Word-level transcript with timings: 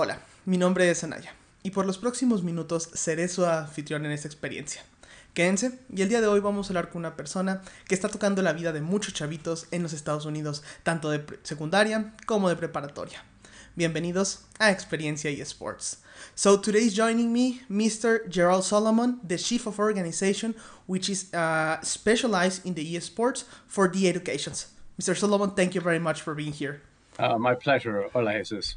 Hola, 0.00 0.20
mi 0.44 0.58
nombre 0.58 0.88
es 0.88 1.02
Anaya 1.02 1.34
y 1.64 1.72
por 1.72 1.84
los 1.84 1.98
próximos 1.98 2.44
minutos 2.44 2.88
seré 2.92 3.26
su 3.26 3.44
anfitrión 3.44 4.06
en 4.06 4.12
esta 4.12 4.28
experiencia. 4.28 4.80
Quédense 5.34 5.76
y 5.92 6.02
el 6.02 6.08
día 6.08 6.20
de 6.20 6.28
hoy 6.28 6.38
vamos 6.38 6.66
a 6.66 6.70
hablar 6.70 6.90
con 6.90 7.00
una 7.00 7.16
persona 7.16 7.62
que 7.88 7.96
está 7.96 8.08
tocando 8.08 8.40
la 8.40 8.52
vida 8.52 8.72
de 8.72 8.80
muchos 8.80 9.12
chavitos 9.12 9.66
en 9.72 9.82
los 9.82 9.92
Estados 9.92 10.24
Unidos, 10.24 10.62
tanto 10.84 11.10
de 11.10 11.24
secundaria 11.42 12.14
como 12.26 12.48
de 12.48 12.54
preparatoria. 12.54 13.24
Bienvenidos 13.74 14.44
a 14.60 14.70
Experiencia 14.70 15.32
eSports. 15.32 16.04
So 16.36 16.60
today's 16.60 16.94
joining 16.94 17.32
me 17.32 17.62
Mr. 17.68 18.20
Gerald 18.30 18.62
Solomon, 18.62 19.18
the 19.26 19.36
chief 19.36 19.66
of 19.66 19.80
organization 19.80 20.54
which 20.86 21.10
is 21.10 21.34
uh, 21.34 21.80
specialized 21.82 22.64
in 22.64 22.74
the 22.74 22.84
eSports 22.84 23.46
for 23.66 23.90
the 23.90 24.08
educations. 24.08 24.68
Mr. 24.96 25.16
Solomon, 25.16 25.56
thank 25.56 25.74
you 25.74 25.80
very 25.80 25.98
much 25.98 26.22
for 26.22 26.36
being 26.36 26.52
here. 26.52 26.82
Uh, 27.18 27.36
my 27.36 27.56
pleasure. 27.56 28.08
Hola, 28.12 28.38
Jesus. 28.38 28.76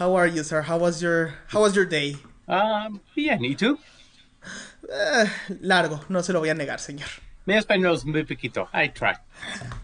How 0.00 0.16
are 0.16 0.26
you, 0.26 0.42
sir? 0.42 0.62
How 0.62 0.78
was 0.78 1.02
your 1.02 1.34
How 1.48 1.60
was 1.60 1.76
your 1.76 1.84
day? 1.84 2.16
Um, 2.48 3.02
bien, 3.14 3.44
¿y 3.44 3.54
tú? 3.54 3.76
Uh, 4.90 5.26
largo, 5.60 6.00
no 6.08 6.22
se 6.22 6.32
lo 6.32 6.40
voy 6.40 6.48
a 6.48 6.54
negar, 6.54 6.80
señor. 6.80 7.20
Mi 7.44 7.52
español 7.52 7.92
es 7.92 8.06
muy 8.06 8.24
poquito. 8.24 8.66
I 8.72 8.86
try. 8.88 9.14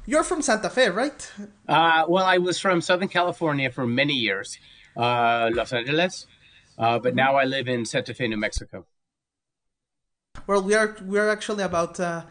You're 0.06 0.24
from 0.24 0.40
Santa 0.40 0.70
Fe, 0.70 0.88
right? 0.88 1.30
Uh, 1.68 2.06
well, 2.08 2.24
I 2.24 2.38
was 2.38 2.58
from 2.58 2.80
Southern 2.80 3.08
California 3.08 3.70
for 3.70 3.86
many 3.86 4.14
years, 4.14 4.58
uh, 4.96 5.50
Los 5.52 5.74
Angeles, 5.74 6.26
uh, 6.78 6.98
but 6.98 7.14
now 7.14 7.36
I 7.36 7.44
live 7.44 7.68
in 7.68 7.84
Santa 7.84 8.14
Fe, 8.14 8.26
New 8.26 8.38
Mexico. 8.38 8.86
Well, 10.46 10.62
we 10.62 10.74
are 10.74 10.96
we 11.04 11.18
are 11.18 11.28
actually 11.28 11.62
about 11.62 12.00
uh, 12.00 12.22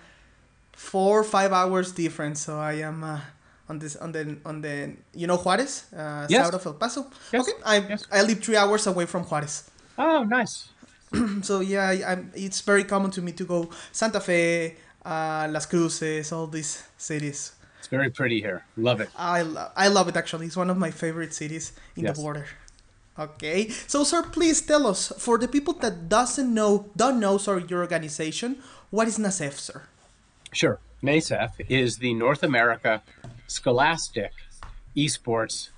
four 0.73 1.23
five 1.23 1.53
hours 1.53 1.91
different. 1.91 2.39
So 2.39 2.57
I 2.57 2.81
am 2.81 3.03
uh, 3.03 3.19
on 3.69 3.79
this 3.79 3.95
on 3.95 4.11
the 4.11 4.37
on 4.45 4.61
the 4.61 4.93
you 5.13 5.27
know 5.27 5.37
Juarez, 5.37 5.85
uh, 5.95 6.27
Yes. 6.29 6.45
south 6.45 6.55
of 6.55 6.65
El 6.65 6.73
Paso. 6.73 7.07
Yes. 7.33 7.41
Okay, 7.47 7.57
I 7.65 7.77
Yes. 7.79 8.05
I 8.11 8.21
live 8.21 8.39
three 8.43 8.57
hours 8.57 8.87
away 8.87 9.05
from 9.05 9.23
Juarez. 9.23 9.69
Oh, 9.97 10.23
nice. 10.23 10.69
So 11.43 11.61
yeah, 11.61 11.87
I, 11.89 12.11
I'm, 12.11 12.31
it's 12.35 12.61
very 12.61 12.83
common 12.83 13.11
to 13.11 13.21
me 13.21 13.31
to 13.33 13.45
go 13.45 13.69
Santa 13.91 14.19
Fe, 14.19 14.75
uh, 15.05 15.47
Las 15.49 15.65
Cruces, 15.65 16.31
all 16.31 16.47
these 16.47 16.83
cities. 16.97 17.53
It's 17.79 17.87
very 17.87 18.09
pretty 18.09 18.41
here. 18.41 18.65
Love 18.77 18.99
it. 19.01 19.09
I 19.15 19.43
love 19.43 19.71
I 19.75 19.87
love 19.87 20.07
it 20.09 20.17
actually. 20.17 20.47
It's 20.47 20.57
one 20.57 20.69
of 20.69 20.77
my 20.77 20.91
favorite 20.91 21.33
cities 21.33 21.71
in 21.95 22.05
the 22.05 22.13
border. 22.13 22.45
Okay, 23.17 23.69
so 23.87 24.03
sir, 24.03 24.23
please 24.23 24.59
tell 24.61 24.85
us 24.87 25.13
for 25.17 25.37
the 25.37 25.47
people 25.47 25.73
that 25.79 26.09
doesn't 26.09 26.53
know 26.53 26.89
don't 26.97 27.19
know 27.19 27.37
sorry 27.37 27.63
your 27.69 27.79
organization, 27.79 28.57
what 28.91 29.07
is 29.07 29.17
NASEF, 29.17 29.53
sir? 29.53 29.83
Sure. 30.51 30.79
NASEF 31.01 31.51
is 31.69 31.97
the 31.97 32.13
North 32.13 32.43
America 32.43 33.01
Scholastic 33.47 34.31
Esports 34.97 35.69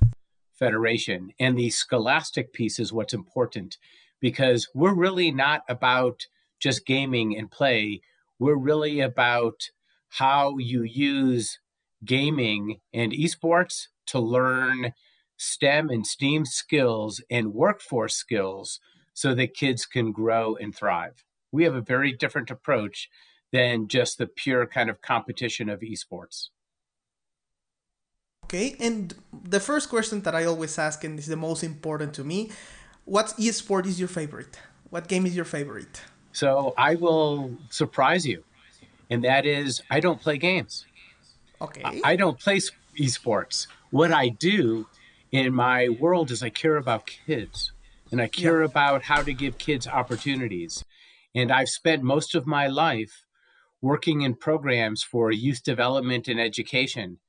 Federation. 0.53 1.33
And 1.39 1.57
the 1.57 1.69
scholastic 1.69 2.53
piece 2.53 2.79
is 2.79 2.93
what's 2.93 3.13
important 3.13 3.77
because 4.19 4.67
we're 4.73 4.95
really 4.95 5.31
not 5.31 5.63
about 5.67 6.27
just 6.59 6.85
gaming 6.85 7.38
and 7.38 7.51
play. 7.51 8.01
We're 8.39 8.57
really 8.57 8.99
about 9.01 9.69
how 10.09 10.57
you 10.57 10.83
use 10.83 11.59
gaming 12.05 12.79
and 12.93 13.11
esports 13.11 13.88
to 14.07 14.19
learn 14.19 14.93
STEM 15.35 15.89
and 15.89 16.07
STEAM 16.07 16.45
skills 16.45 17.21
and 17.29 17.53
workforce 17.53 18.15
skills 18.15 18.79
so 19.13 19.35
that 19.35 19.53
kids 19.53 19.85
can 19.85 20.11
grow 20.11 20.55
and 20.55 20.75
thrive. 20.75 21.23
We 21.51 21.63
have 21.65 21.75
a 21.75 21.81
very 21.81 22.13
different 22.13 22.49
approach 22.49 23.09
than 23.51 23.88
just 23.88 24.17
the 24.17 24.27
pure 24.27 24.65
kind 24.65 24.89
of 24.89 25.01
competition 25.01 25.69
of 25.69 25.81
esports. 25.81 26.49
Okay, 28.48 28.78
and 28.80 29.14
the 29.44 29.59
first 29.59 29.90
question 29.90 30.22
that 30.22 30.34
I 30.34 30.45
always 30.45 30.80
ask, 30.80 31.03
and 31.03 31.20
is 31.20 31.28
the 31.28 31.36
most 31.36 31.64
important 31.64 32.14
to 32.14 32.23
me, 32.23 32.50
what 33.03 33.34
e-sport 33.38 33.86
is 33.86 34.00
your 34.00 34.08
favorite? 34.08 34.58
What 34.90 35.09
game 35.09 35.26
is 35.26 35.36
your 35.36 35.44
favorite? 35.44 36.02
So 36.31 36.73
I 36.78 36.95
will 36.95 37.58
surprise 37.70 38.25
you, 38.25 38.45
and 39.09 39.22
that 39.25 39.45
is 39.45 39.81
I 39.90 40.00
don't 40.00 40.22
play 40.22 40.38
games. 40.38 40.86
Okay. 41.62 42.02
I 42.06 42.16
don't 42.16 42.40
play 42.40 42.62
esports. 42.97 43.68
What 43.91 44.13
I 44.13 44.30
do 44.30 44.88
in 45.31 45.53
my 45.53 45.90
world 45.90 46.31
is 46.31 46.41
I 46.41 46.50
care 46.50 46.78
about 46.78 47.06
kids 47.25 47.74
and 48.12 48.22
I 48.22 48.28
care 48.28 48.62
about 48.62 49.03
how 49.03 49.24
to 49.24 49.34
give 49.34 49.57
kids 49.57 49.88
opportunities. 49.88 50.86
And 51.36 51.52
I've 51.52 51.69
spent 51.69 52.02
most 52.03 52.34
of 52.36 52.47
my 52.47 52.68
life 52.68 53.25
working 53.81 54.22
in 54.22 54.36
programs 54.36 55.03
for 55.03 55.31
youth 55.31 55.63
development 55.63 56.28
and 56.28 56.40
education. 56.40 57.19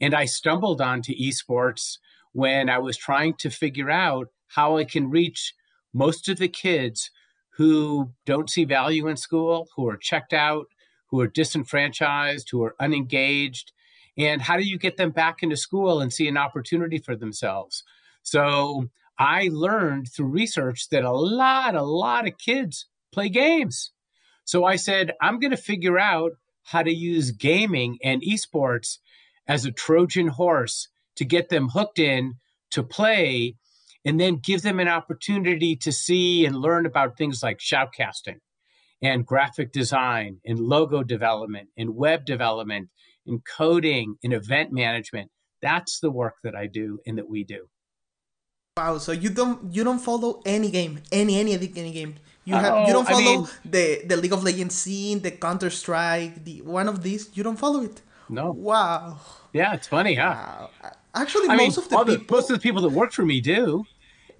And 0.00 0.14
I 0.14 0.24
stumbled 0.24 0.80
onto 0.80 1.14
esports 1.14 1.98
when 2.32 2.68
I 2.68 2.78
was 2.78 2.96
trying 2.96 3.34
to 3.38 3.50
figure 3.50 3.90
out 3.90 4.28
how 4.48 4.76
I 4.76 4.84
can 4.84 5.10
reach 5.10 5.54
most 5.92 6.28
of 6.28 6.38
the 6.38 6.48
kids 6.48 7.10
who 7.56 8.12
don't 8.26 8.50
see 8.50 8.64
value 8.64 9.08
in 9.08 9.16
school, 9.16 9.68
who 9.74 9.88
are 9.88 9.96
checked 9.96 10.34
out, 10.34 10.66
who 11.06 11.20
are 11.20 11.26
disenfranchised, 11.26 12.50
who 12.50 12.62
are 12.62 12.76
unengaged, 12.78 13.72
and 14.18 14.42
how 14.42 14.56
do 14.56 14.62
you 14.62 14.78
get 14.78 14.96
them 14.96 15.10
back 15.10 15.42
into 15.42 15.56
school 15.56 16.00
and 16.00 16.12
see 16.12 16.28
an 16.28 16.36
opportunity 16.36 16.98
for 16.98 17.16
themselves? 17.16 17.82
So 18.22 18.90
I 19.18 19.48
learned 19.50 20.08
through 20.08 20.26
research 20.26 20.88
that 20.90 21.04
a 21.04 21.12
lot, 21.12 21.74
a 21.74 21.82
lot 21.82 22.26
of 22.26 22.38
kids 22.38 22.86
play 23.12 23.28
games. 23.28 23.92
So 24.44 24.64
I 24.64 24.76
said, 24.76 25.12
I'm 25.20 25.38
going 25.38 25.50
to 25.50 25.56
figure 25.56 25.98
out 25.98 26.32
how 26.64 26.82
to 26.82 26.92
use 26.92 27.30
gaming 27.30 27.98
and 28.02 28.22
esports 28.22 28.98
as 29.48 29.64
a 29.64 29.72
Trojan 29.72 30.28
horse 30.28 30.88
to 31.16 31.24
get 31.24 31.48
them 31.48 31.68
hooked 31.70 31.98
in 31.98 32.34
to 32.70 32.82
play 32.82 33.56
and 34.04 34.20
then 34.20 34.36
give 34.36 34.62
them 34.62 34.78
an 34.80 34.88
opportunity 34.88 35.76
to 35.76 35.92
see 35.92 36.44
and 36.46 36.56
learn 36.56 36.86
about 36.86 37.16
things 37.16 37.42
like 37.42 37.58
shoutcasting 37.58 38.38
and 39.02 39.26
graphic 39.26 39.72
design 39.72 40.38
and 40.44 40.58
logo 40.58 41.02
development 41.02 41.68
and 41.76 41.94
web 41.96 42.24
development 42.24 42.88
and 43.26 43.40
coding 43.44 44.16
and 44.22 44.32
event 44.32 44.72
management. 44.72 45.30
That's 45.62 46.00
the 46.00 46.10
work 46.10 46.34
that 46.44 46.54
I 46.54 46.66
do 46.66 47.00
and 47.06 47.18
that 47.18 47.28
we 47.28 47.44
do. 47.44 47.68
Wow, 48.76 48.98
so 48.98 49.12
you 49.12 49.30
don't 49.30 49.74
you 49.74 49.82
don't 49.84 49.98
follow 49.98 50.42
any 50.44 50.70
game, 50.70 51.00
any 51.10 51.38
any 51.40 51.52
any 51.54 51.92
game. 51.92 52.16
You 52.44 52.54
have 52.54 52.74
Oh, 52.74 52.86
you 52.86 52.92
don't 52.92 53.06
oh, 53.06 53.08
I 53.08 53.12
follow 53.12 53.36
mean- 53.40 53.48
the 53.64 54.02
the 54.06 54.16
League 54.18 54.34
of 54.34 54.44
Legends 54.44 54.74
scene, 54.74 55.20
the 55.20 55.30
Counter 55.30 55.70
Strike, 55.70 56.44
the 56.44 56.60
one 56.60 56.86
of 56.86 57.02
these. 57.02 57.30
You 57.34 57.42
don't 57.42 57.56
follow 57.58 57.82
it. 57.82 58.02
No. 58.28 58.52
Wow. 58.52 59.18
Yeah, 59.52 59.74
it's 59.74 59.86
funny, 59.86 60.14
huh? 60.14 60.34
Wow. 60.34 60.70
Actually, 61.14 61.48
I 61.48 61.56
mean, 61.56 61.68
most 61.68 61.78
of 61.78 61.88
the 61.88 61.96
all 61.96 62.04
the, 62.04 62.18
people. 62.18 62.36
most 62.36 62.50
of 62.50 62.56
the 62.56 62.62
people 62.62 62.82
that 62.82 62.90
work 62.90 63.12
for 63.12 63.24
me 63.24 63.40
do. 63.40 63.84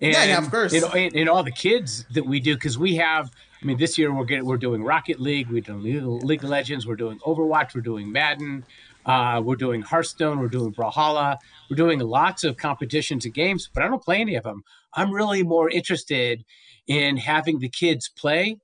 And, 0.00 0.12
Yeah, 0.12 0.24
yeah, 0.24 0.38
of 0.38 0.50
course. 0.50 0.74
And, 0.74 0.84
and, 0.94 1.16
and 1.16 1.28
all 1.28 1.42
the 1.42 1.50
kids 1.50 2.04
that 2.12 2.26
we 2.26 2.40
do, 2.40 2.54
because 2.54 2.78
we 2.78 2.96
have. 2.96 3.30
I 3.62 3.64
mean, 3.64 3.78
this 3.78 3.96
year 3.96 4.12
we're 4.12 4.26
getting 4.26 4.44
we're 4.44 4.58
doing 4.58 4.84
Rocket 4.84 5.18
League, 5.18 5.48
we're 5.48 5.62
doing 5.62 5.82
League 5.82 6.02
League 6.24 6.44
of 6.44 6.50
Legends, 6.50 6.86
we're 6.86 6.94
doing 6.94 7.18
Overwatch, 7.20 7.74
we're 7.74 7.80
doing 7.80 8.12
Madden, 8.12 8.66
uh, 9.06 9.40
we're 9.42 9.56
doing 9.56 9.80
Hearthstone, 9.80 10.38
we're 10.38 10.48
doing 10.48 10.74
Brawlhalla, 10.74 11.38
we're 11.70 11.76
doing 11.76 11.98
lots 12.00 12.44
of 12.44 12.58
competitions 12.58 13.24
and 13.24 13.32
games, 13.32 13.70
but 13.72 13.82
I 13.82 13.88
don't 13.88 14.02
play 14.02 14.20
any 14.20 14.34
of 14.34 14.44
them. 14.44 14.62
I'm 14.92 15.10
really 15.10 15.42
more 15.42 15.70
interested 15.70 16.44
in 16.86 17.16
having 17.16 17.58
the 17.58 17.70
kids 17.70 18.10
play, 18.10 18.58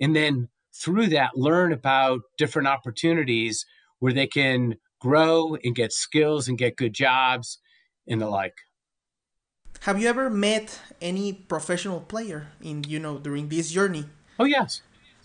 and 0.00 0.14
then 0.14 0.48
through 0.72 1.08
that 1.08 1.36
learn 1.36 1.72
about 1.72 2.20
different 2.38 2.68
opportunities 2.68 3.66
where 3.98 4.12
they 4.12 4.26
can 4.26 4.76
grow 5.00 5.56
and 5.62 5.74
get 5.74 5.92
skills 5.92 6.48
and 6.48 6.58
get 6.58 6.76
good 6.76 6.92
jobs 6.92 7.58
and 8.08 8.20
the 8.20 8.28
like. 8.28 8.54
Have 9.80 10.00
you 10.00 10.08
ever 10.08 10.30
met 10.30 10.80
any 11.00 11.32
professional 11.32 12.00
player 12.00 12.48
in 12.62 12.84
you 12.84 12.98
know 12.98 13.18
during 13.18 13.48
this 13.48 13.70
journey? 13.70 14.06
Oh 14.38 14.44
yes, 14.44 14.82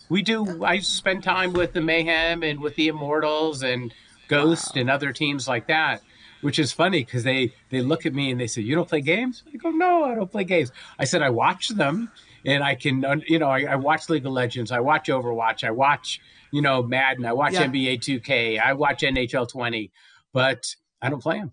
we 0.09 0.21
do. 0.21 0.63
I 0.63 0.79
spend 0.79 1.23
time 1.23 1.53
with 1.53 1.73
the 1.73 1.81
Mayhem 1.81 2.43
and 2.43 2.59
with 2.59 2.75
the 2.75 2.89
Immortals 2.89 3.63
and 3.63 3.93
Ghost 4.27 4.75
and 4.75 4.89
other 4.89 5.13
teams 5.13 5.47
like 5.47 5.67
that, 5.67 6.01
which 6.41 6.59
is 6.59 6.71
funny 6.71 7.03
because 7.03 7.23
they 7.23 7.53
they 7.69 7.81
look 7.81 8.05
at 8.05 8.13
me 8.13 8.29
and 8.29 8.39
they 8.39 8.47
say, 8.47 8.61
"You 8.61 8.75
don't 8.75 8.87
play 8.87 9.01
games?" 9.01 9.43
I 9.51 9.57
go, 9.57 9.69
"No, 9.71 10.03
I 10.03 10.15
don't 10.15 10.31
play 10.31 10.43
games." 10.43 10.71
I 10.99 11.05
said, 11.05 11.21
"I 11.21 11.29
watch 11.29 11.69
them." 11.69 12.11
And 12.43 12.63
I 12.63 12.73
can, 12.73 13.05
you 13.27 13.37
know, 13.37 13.49
I, 13.49 13.65
I 13.65 13.75
watch 13.75 14.09
League 14.09 14.25
of 14.25 14.31
Legends, 14.31 14.71
I 14.71 14.79
watch 14.79 15.09
Overwatch, 15.09 15.63
I 15.63 15.69
watch, 15.69 16.19
you 16.51 16.61
know, 16.61 16.83
Madden, 16.83 17.25
I 17.25 17.33
watch 17.33 17.53
Yeah. 17.53 17.67
NBA 17.67 17.99
2K, 17.99 18.59
I 18.59 18.73
watch 18.73 19.01
NHL 19.01 19.47
20, 19.47 19.91
but 20.33 20.75
I 21.01 21.09
don't 21.09 21.21
play 21.21 21.39
them. 21.39 21.51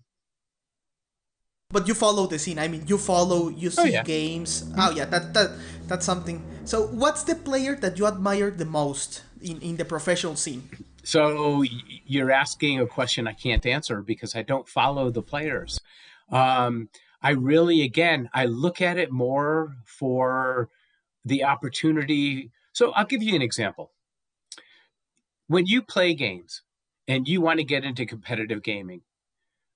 But 1.71 1.87
you 1.87 1.93
follow 1.93 2.25
the 2.25 2.39
scene. 2.39 2.57
I 2.57 2.67
mean, 2.67 2.85
you 2.87 2.97
follow, 2.97 3.49
you 3.49 3.69
see 3.69 3.81
Oh, 3.81 3.85
yeah. 3.85 4.03
games. 4.03 4.65
Oh 4.75 4.89
yeah, 4.89 5.05
that 5.05 5.33
that 5.35 5.51
that's 5.87 6.05
something. 6.05 6.41
So, 6.65 6.87
what's 6.87 7.23
the 7.23 7.35
player 7.35 7.75
that 7.75 7.99
you 7.99 8.07
admire 8.07 8.49
the 8.49 8.65
most 8.65 9.21
in 9.41 9.61
in 9.61 9.77
the 9.77 9.85
professional 9.85 10.35
scene? 10.35 10.67
So 11.03 11.63
you're 11.63 12.31
asking 12.31 12.79
a 12.79 12.87
question 12.87 13.27
I 13.27 13.33
can't 13.33 13.65
answer 13.65 14.01
because 14.01 14.35
I 14.35 14.41
don't 14.41 14.67
follow 14.67 15.09
the 15.09 15.21
players. 15.21 15.79
Um, 16.31 16.89
I 17.21 17.31
really, 17.31 17.81
again, 17.81 18.29
I 18.33 18.45
look 18.45 18.81
at 18.81 18.97
it 18.97 19.11
more 19.11 19.75
for 19.85 20.69
the 21.25 21.43
opportunity. 21.43 22.51
So 22.73 22.91
I'll 22.91 23.05
give 23.05 23.23
you 23.23 23.35
an 23.35 23.41
example. 23.41 23.91
When 25.49 25.65
you 25.65 25.81
play 25.81 26.13
games 26.13 26.61
and 27.07 27.27
you 27.27 27.41
want 27.41 27.57
to 27.57 27.63
get 27.63 27.83
into 27.83 28.05
competitive 28.05 28.61
gaming, 28.61 29.01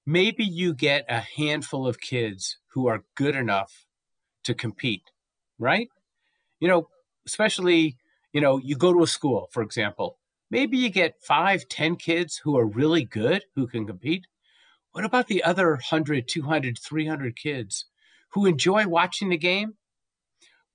maybe 0.06 0.44
you 0.44 0.72
get 0.72 1.04
a 1.10 1.20
handful 1.20 1.88
of 1.88 2.00
kids 2.00 2.60
who 2.74 2.88
are 2.88 3.06
good 3.16 3.36
enough 3.36 3.88
to 4.44 4.54
compete, 4.54 5.10
right? 5.58 5.90
You 6.60 6.68
know, 6.68 6.90
especially, 7.26 7.98
you 8.34 8.40
know, 8.40 8.60
you 8.60 8.76
go 8.76 8.94
to 8.94 9.02
a 9.02 9.08
school, 9.08 9.50
for 9.52 9.64
example, 9.64 10.20
maybe 10.52 10.78
you 10.78 10.92
get 10.92 11.24
five, 11.24 11.68
ten 11.68 11.96
kids 11.96 12.42
who 12.44 12.56
are 12.56 12.68
really 12.68 13.04
good, 13.04 13.46
who 13.56 13.66
can 13.66 13.88
compete. 13.88 14.28
What 14.92 15.06
about 15.06 15.26
the 15.26 15.44
other 15.44 15.72
100, 15.72 16.28
200, 16.28 16.78
300 16.78 17.36
kids 17.36 17.86
who 18.34 18.46
enjoy 18.46 18.88
watching 18.88 19.30
the 19.30 19.38
game, 19.38 19.74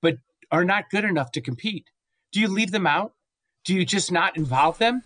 but 0.01 0.17
are 0.51 0.65
not 0.65 0.89
good 0.89 1.05
enough 1.05 1.31
to 1.31 1.41
compete? 1.41 1.85
Do 2.33 2.41
you 2.41 2.49
leave 2.49 2.71
them 2.71 2.85
out? 2.85 3.13
Do 3.65 3.73
you 3.75 3.85
just 3.85 4.11
not 4.11 4.37
involve 4.37 4.77
them? 4.77 5.03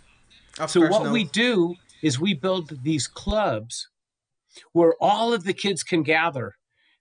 Of 0.59 0.69
so 0.69 0.81
what 0.87 1.03
no. 1.03 1.11
we 1.11 1.23
do 1.25 1.75
is 2.01 2.19
we 2.19 2.33
build 2.33 2.83
these 2.83 3.07
clubs 3.07 3.89
where 4.71 4.93
all 5.01 5.33
of 5.33 5.43
the 5.43 5.53
kids 5.53 5.83
can 5.83 6.03
gather. 6.03 6.55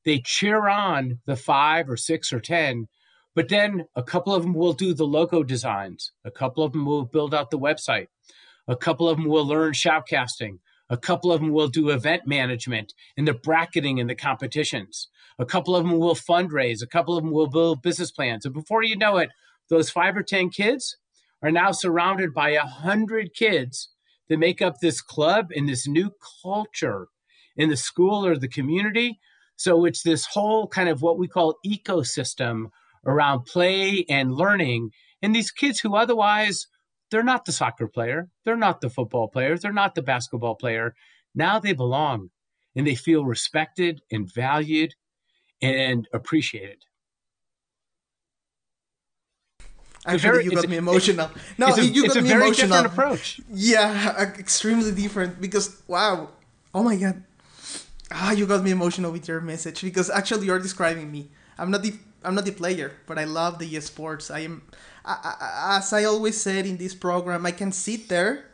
They 0.04 0.18
cheer 0.18 0.68
on 0.68 1.20
the 1.26 1.36
five 1.36 1.88
or 1.88 1.96
six 1.96 2.32
or 2.32 2.40
10, 2.40 2.88
but 3.34 3.48
then 3.48 3.86
a 3.94 4.02
couple 4.02 4.34
of 4.34 4.42
them 4.42 4.54
will 4.54 4.72
do 4.72 4.94
the 4.94 5.06
logo 5.06 5.42
designs. 5.42 6.12
A 6.24 6.30
couple 6.30 6.64
of 6.64 6.72
them 6.72 6.86
will 6.86 7.04
build 7.04 7.34
out 7.34 7.50
the 7.50 7.58
website. 7.58 8.06
A 8.66 8.76
couple 8.76 9.08
of 9.08 9.16
them 9.16 9.26
will 9.26 9.46
learn 9.46 9.72
shoutcasting. 9.72 10.58
A 10.88 10.96
couple 10.96 11.32
of 11.32 11.40
them 11.40 11.50
will 11.50 11.68
do 11.68 11.90
event 11.90 12.26
management 12.26 12.92
and 13.16 13.26
the 13.26 13.32
bracketing 13.32 13.98
and 13.98 14.10
the 14.10 14.14
competitions. 14.14 15.08
A 15.38 15.46
couple 15.46 15.74
of 15.74 15.84
them 15.84 15.98
will 15.98 16.14
fundraise. 16.14 16.82
A 16.82 16.86
couple 16.86 17.16
of 17.16 17.24
them 17.24 17.32
will 17.32 17.46
build 17.46 17.82
business 17.82 18.10
plans. 18.10 18.44
And 18.44 18.54
before 18.54 18.82
you 18.82 18.96
know 18.96 19.16
it, 19.16 19.30
those 19.70 19.88
five 19.88 20.16
or 20.16 20.22
10 20.22 20.50
kids 20.50 20.98
are 21.42 21.50
now 21.50 21.72
surrounded 21.72 22.32
by 22.32 22.50
a 22.50 22.66
hundred 22.66 23.34
kids 23.34 23.90
that 24.28 24.38
make 24.38 24.62
up 24.62 24.78
this 24.78 25.00
club 25.00 25.50
and 25.54 25.68
this 25.68 25.86
new 25.86 26.12
culture 26.42 27.08
in 27.56 27.68
the 27.68 27.76
school 27.76 28.24
or 28.24 28.36
the 28.36 28.48
community. 28.48 29.18
So 29.56 29.84
it's 29.84 30.02
this 30.02 30.26
whole 30.26 30.66
kind 30.66 30.88
of 30.88 31.02
what 31.02 31.18
we 31.18 31.28
call 31.28 31.58
ecosystem 31.66 32.66
around 33.04 33.44
play 33.44 34.04
and 34.08 34.34
learning. 34.34 34.90
And 35.20 35.34
these 35.34 35.50
kids 35.50 35.80
who 35.80 35.94
otherwise 35.94 36.66
they're 37.10 37.22
not 37.22 37.44
the 37.44 37.52
soccer 37.52 37.86
player, 37.86 38.30
they're 38.44 38.56
not 38.56 38.80
the 38.80 38.88
football 38.88 39.28
player, 39.28 39.58
they're 39.58 39.72
not 39.72 39.94
the 39.94 40.02
basketball 40.02 40.54
player. 40.54 40.94
Now 41.34 41.58
they 41.58 41.74
belong 41.74 42.30
and 42.74 42.86
they 42.86 42.94
feel 42.94 43.24
respected 43.24 44.00
and 44.10 44.32
valued 44.32 44.94
and 45.60 46.08
appreciated. 46.12 46.84
Actually, 50.04 50.30
very- 50.30 50.44
you 50.44 50.50
got 50.50 50.68
me 50.68 50.76
emotional. 50.76 51.30
No, 51.58 51.66
a, 51.68 51.80
you 51.82 52.04
it's 52.04 52.14
got 52.14 52.20
a 52.20 52.22
me 52.22 52.28
very 52.28 52.42
emotional. 52.42 52.82
different 52.82 52.86
approach. 52.92 53.40
Yeah, 53.52 54.22
extremely 54.38 54.90
different 54.92 55.40
because 55.40 55.80
wow, 55.86 56.30
oh 56.74 56.82
my 56.82 56.96
god, 56.96 57.22
ah, 58.10 58.32
you 58.32 58.46
got 58.46 58.64
me 58.64 58.70
emotional 58.72 59.12
with 59.12 59.28
your 59.28 59.40
message 59.40 59.82
because 59.82 60.10
actually 60.10 60.46
you're 60.46 60.58
describing 60.58 61.10
me. 61.10 61.30
I'm 61.58 61.70
not 61.70 61.82
the 61.82 61.94
I'm 62.24 62.34
not 62.34 62.44
the 62.44 62.52
player, 62.52 62.92
but 63.06 63.18
I 63.18 63.24
love 63.24 63.58
the 63.58 63.80
sports. 63.80 64.30
I 64.30 64.40
am, 64.40 64.62
I, 65.04 65.14
I, 65.22 65.76
as 65.78 65.92
I 65.92 66.04
always 66.04 66.40
said 66.40 66.66
in 66.66 66.76
this 66.76 66.94
program, 66.94 67.46
I 67.46 67.52
can 67.52 67.72
sit 67.72 68.08
there 68.08 68.46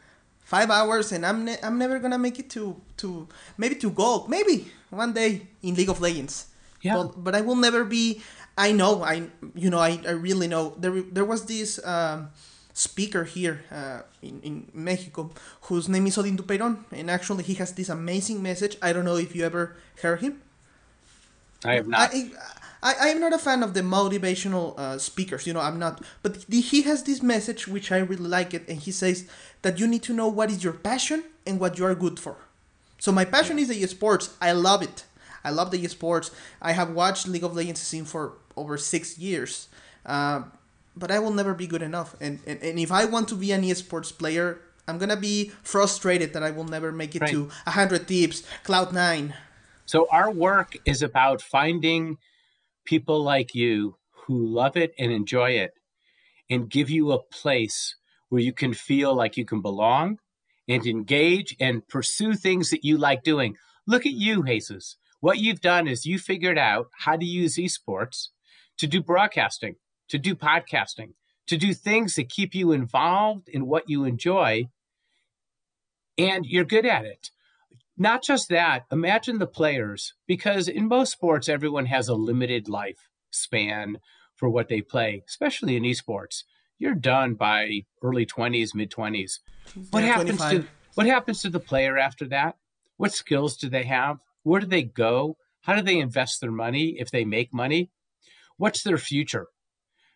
five 0.45 0.71
hours 0.71 1.13
and 1.13 1.25
I'm 1.25 1.45
ne- 1.45 1.61
I'm 1.63 1.79
never 1.79 1.99
gonna 1.99 2.19
make 2.19 2.39
it 2.39 2.51
to 2.51 2.81
to 2.99 3.29
maybe 3.57 3.75
to 3.77 3.91
gold, 3.91 4.29
maybe 4.29 4.69
one 4.91 5.13
day 5.13 5.47
in 5.63 5.75
League 5.75 5.91
of 5.91 6.01
Legends. 6.01 6.47
Yeah. 6.81 6.95
But, 6.95 7.25
but 7.25 7.35
I 7.35 7.41
will 7.41 7.57
never 7.57 7.85
be. 7.85 8.23
I 8.59 8.73
know. 8.73 9.03
I 9.03 9.31
you 9.55 9.71
know. 9.71 9.79
I, 9.79 10.01
I 10.07 10.11
really 10.11 10.49
know. 10.49 10.75
There 10.77 11.01
there 11.03 11.25
was 11.25 11.47
this 11.47 11.79
um, 11.87 12.31
speaker 12.75 13.25
here 13.25 13.63
uh, 13.71 14.03
in 14.21 14.41
in 14.43 14.55
Mexico 14.75 15.31
whose 15.71 15.89
name 15.89 16.07
is 16.09 16.19
Odin 16.19 16.37
Dupeyron, 16.37 16.85
and 16.93 17.11
actually 17.11 17.45
he 17.45 17.55
has 17.55 17.73
this 17.73 17.89
amazing 17.89 18.43
message. 18.43 18.77
I 18.83 18.93
don't 18.93 19.05
know 19.05 19.17
if 19.17 19.35
you 19.37 19.45
ever 19.47 19.77
heard 20.03 20.21
him. 20.21 20.43
I 21.65 21.75
have 21.75 21.87
not. 21.87 22.11
I, 22.13 22.31
I, 22.83 22.95
I 23.01 23.09
am 23.09 23.21
not 23.21 23.33
a 23.33 23.39
fan 23.39 23.63
of 23.63 23.75
the 23.75 23.81
motivational 23.81 24.79
uh, 24.79 24.99
speakers, 24.99 25.47
you 25.47 25.53
know, 25.53 25.61
I'm 25.61 25.79
not. 25.79 26.03
But 26.23 26.47
the, 26.47 26.61
he 26.61 26.83
has 26.83 27.03
this 27.03 27.23
message 27.23 27.67
which 27.67 27.91
I 27.91 27.99
really 27.99 28.29
like 28.29 28.55
it, 28.55 28.69
and 28.69 28.79
he 28.79 28.93
says 28.93 29.29
that 29.63 29.81
you 29.81 29.87
need 29.89 30.03
to 30.05 30.13
know 30.13 30.29
what 30.29 30.51
is 30.51 30.63
your 30.63 30.73
passion 30.75 31.25
and 31.47 31.59
what 31.59 31.79
you 31.79 31.85
are 31.87 31.95
good 31.95 32.21
for. 32.21 32.37
So 32.99 33.11
my 33.13 33.25
passion 33.25 33.59
is 33.59 33.69
the 33.69 33.83
esports. 33.83 34.35
I 34.41 34.53
love 34.53 34.83
it. 34.83 35.05
I 35.45 35.51
love 35.51 35.71
the 35.71 35.83
esports. 35.83 36.31
I 36.61 36.73
have 36.73 36.91
watched 36.91 37.27
League 37.29 37.45
of 37.45 37.57
Legends 37.57 37.81
scene 37.81 38.05
for 38.05 38.35
over 38.59 38.77
six 38.77 39.19
years, 39.19 39.69
uh, 40.07 40.43
but 40.97 41.11
I 41.11 41.19
will 41.19 41.33
never 41.33 41.55
be 41.55 41.67
good 41.67 41.83
enough. 41.83 42.15
And, 42.21 42.41
and 42.47 42.63
and 42.63 42.79
if 42.79 42.91
I 42.91 43.05
want 43.05 43.29
to 43.29 43.35
be 43.35 43.53
an 43.53 43.63
esports 43.63 44.13
player, 44.17 44.59
I'm 44.87 44.99
gonna 44.99 45.17
be 45.17 45.53
frustrated 45.63 46.33
that 46.33 46.43
I 46.43 46.51
will 46.51 46.65
never 46.65 46.91
make 46.93 47.15
it 47.15 47.23
Right. 47.23 47.31
to 47.31 47.49
hundred 47.67 48.07
Thieves, 48.07 48.43
cloud 48.65 48.93
nine. 48.93 49.35
So 49.87 50.07
our 50.11 50.31
work 50.31 50.77
is 50.85 51.03
about 51.03 51.41
finding 51.41 52.19
people 52.85 53.23
like 53.23 53.55
you 53.55 53.97
who 54.27 54.47
love 54.47 54.77
it 54.77 54.93
and 54.99 55.13
enjoy 55.13 55.53
it 55.53 55.73
and 56.51 56.69
give 56.69 56.91
you 56.91 57.13
a 57.13 57.23
place 57.23 57.95
where 58.29 58.43
you 58.43 58.53
can 58.53 58.75
feel 58.75 59.15
like 59.15 59.37
you 59.37 59.45
can 59.45 59.63
belong 59.63 60.19
and 60.69 60.87
engage 60.87 61.57
and 61.61 61.87
pursue 61.89 62.35
things 62.35 62.71
that 62.71 62.85
you 62.85 62.99
like 62.99 63.23
doing. 63.23 63.57
Look 63.87 64.05
at 64.05 64.13
you, 64.13 64.45
Jesus. 64.45 64.97
What 65.21 65.39
you've 65.39 65.61
done 65.63 65.89
is 65.89 66.07
you 66.07 66.19
figured 66.19 66.59
out 66.59 66.89
how 67.05 67.17
to 67.17 67.25
use 67.25 67.57
esports 67.57 68.29
to 68.79 68.87
do 68.87 69.03
broadcasting, 69.03 69.77
to 70.09 70.19
do 70.19 70.35
podcasting, 70.35 71.13
to 71.47 71.57
do 71.57 71.75
things 71.75 72.15
that 72.15 72.29
keep 72.29 72.55
you 72.55 72.73
involved 72.73 73.49
in 73.49 73.67
what 73.67 73.89
you 73.89 74.05
enjoy, 74.05 74.69
and 76.17 76.45
you're 76.47 76.65
good 76.65 76.87
at 76.87 77.05
it. 77.05 77.31
Not 77.97 78.23
just 78.23 78.49
that, 78.49 78.85
imagine 78.93 79.39
the 79.39 79.47
players, 79.47 80.15
because 80.27 80.69
in 80.69 80.89
most 80.89 81.13
sports, 81.13 81.49
everyone 81.49 81.87
has 81.87 82.09
a 82.09 82.15
limited 82.15 82.69
life 82.69 83.09
span 83.31 83.99
for 84.37 84.49
what 84.49 84.69
they 84.69 84.81
play, 84.81 85.23
especially 85.27 85.77
in 85.77 85.83
esports. 85.83 86.45
You're 86.79 86.95
done 86.95 87.35
by 87.35 87.83
early 88.03 88.25
20s, 88.25 88.75
mid 88.75 88.91
20s. 88.91 89.41
What 89.91 90.05
Yeah, 90.05 90.13
happens 90.13 90.39
25. 90.39 90.63
to 90.63 90.69
what 90.95 91.07
happens 91.07 91.43
to 91.43 91.51
the 91.51 91.61
player 91.61 91.99
after 91.99 92.27
that? 92.29 92.57
What 92.97 93.13
skills 93.13 93.57
do 93.57 93.69
they 93.69 93.85
have? 93.85 94.19
Where 94.43 94.61
do 94.61 94.67
they 94.67 94.83
go? 94.83 95.37
How 95.63 95.75
do 95.75 95.83
they 95.83 95.99
invest 95.99 96.41
their 96.41 96.53
money 96.53 96.97
if 96.99 97.11
they 97.11 97.25
make 97.25 97.53
money? 97.53 97.91
What's 98.59 98.83
their 98.83 98.99
future? 98.99 99.47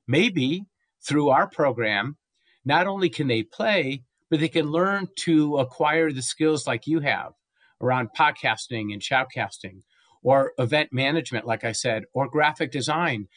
Maybe 0.06 0.66
through 1.06 1.30
our 1.30 1.48
program, 1.48 2.16
not 2.64 2.86
only 2.86 3.08
can 3.08 3.28
they 3.28 3.42
play, 3.42 4.04
but 4.30 4.40
they 4.40 4.48
can 4.48 4.66
learn 4.66 5.08
to 5.20 5.58
acquire 5.58 6.12
the 6.12 6.22
skills 6.22 6.66
like 6.66 6.86
you 6.86 7.00
have 7.00 7.32
around 7.80 8.10
podcasting 8.16 8.92
and 8.92 9.00
shoutcasting 9.00 9.82
or 10.22 10.52
event 10.58 10.92
management, 10.92 11.46
like 11.46 11.64
I 11.64 11.72
said, 11.72 12.04
or 12.12 12.28
graphic 12.28 12.70
design. 12.70 13.28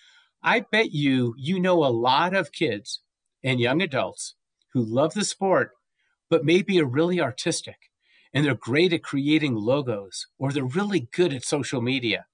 I 0.44 0.66
bet 0.72 0.92
you 0.92 1.34
you 1.38 1.60
know 1.60 1.84
a 1.84 1.88
lot 1.90 2.36
of 2.36 2.52
kids 2.52 3.02
and 3.44 3.60
young 3.60 3.82
adults 3.82 4.36
who 4.74 4.84
love 4.84 5.14
the 5.14 5.26
sport, 5.26 5.72
but 6.30 6.46
maybe 6.46 6.80
are 6.80 6.86
really 6.86 7.20
artistic 7.20 7.78
and 8.34 8.46
they're 8.46 8.56
great 8.56 8.94
at 8.94 9.04
creating 9.04 9.56
logos 9.56 10.28
or 10.38 10.52
they're 10.52 10.66
really 10.66 11.08
good 11.12 11.34
at 11.34 11.44
social 11.44 11.82
media. 11.82 12.26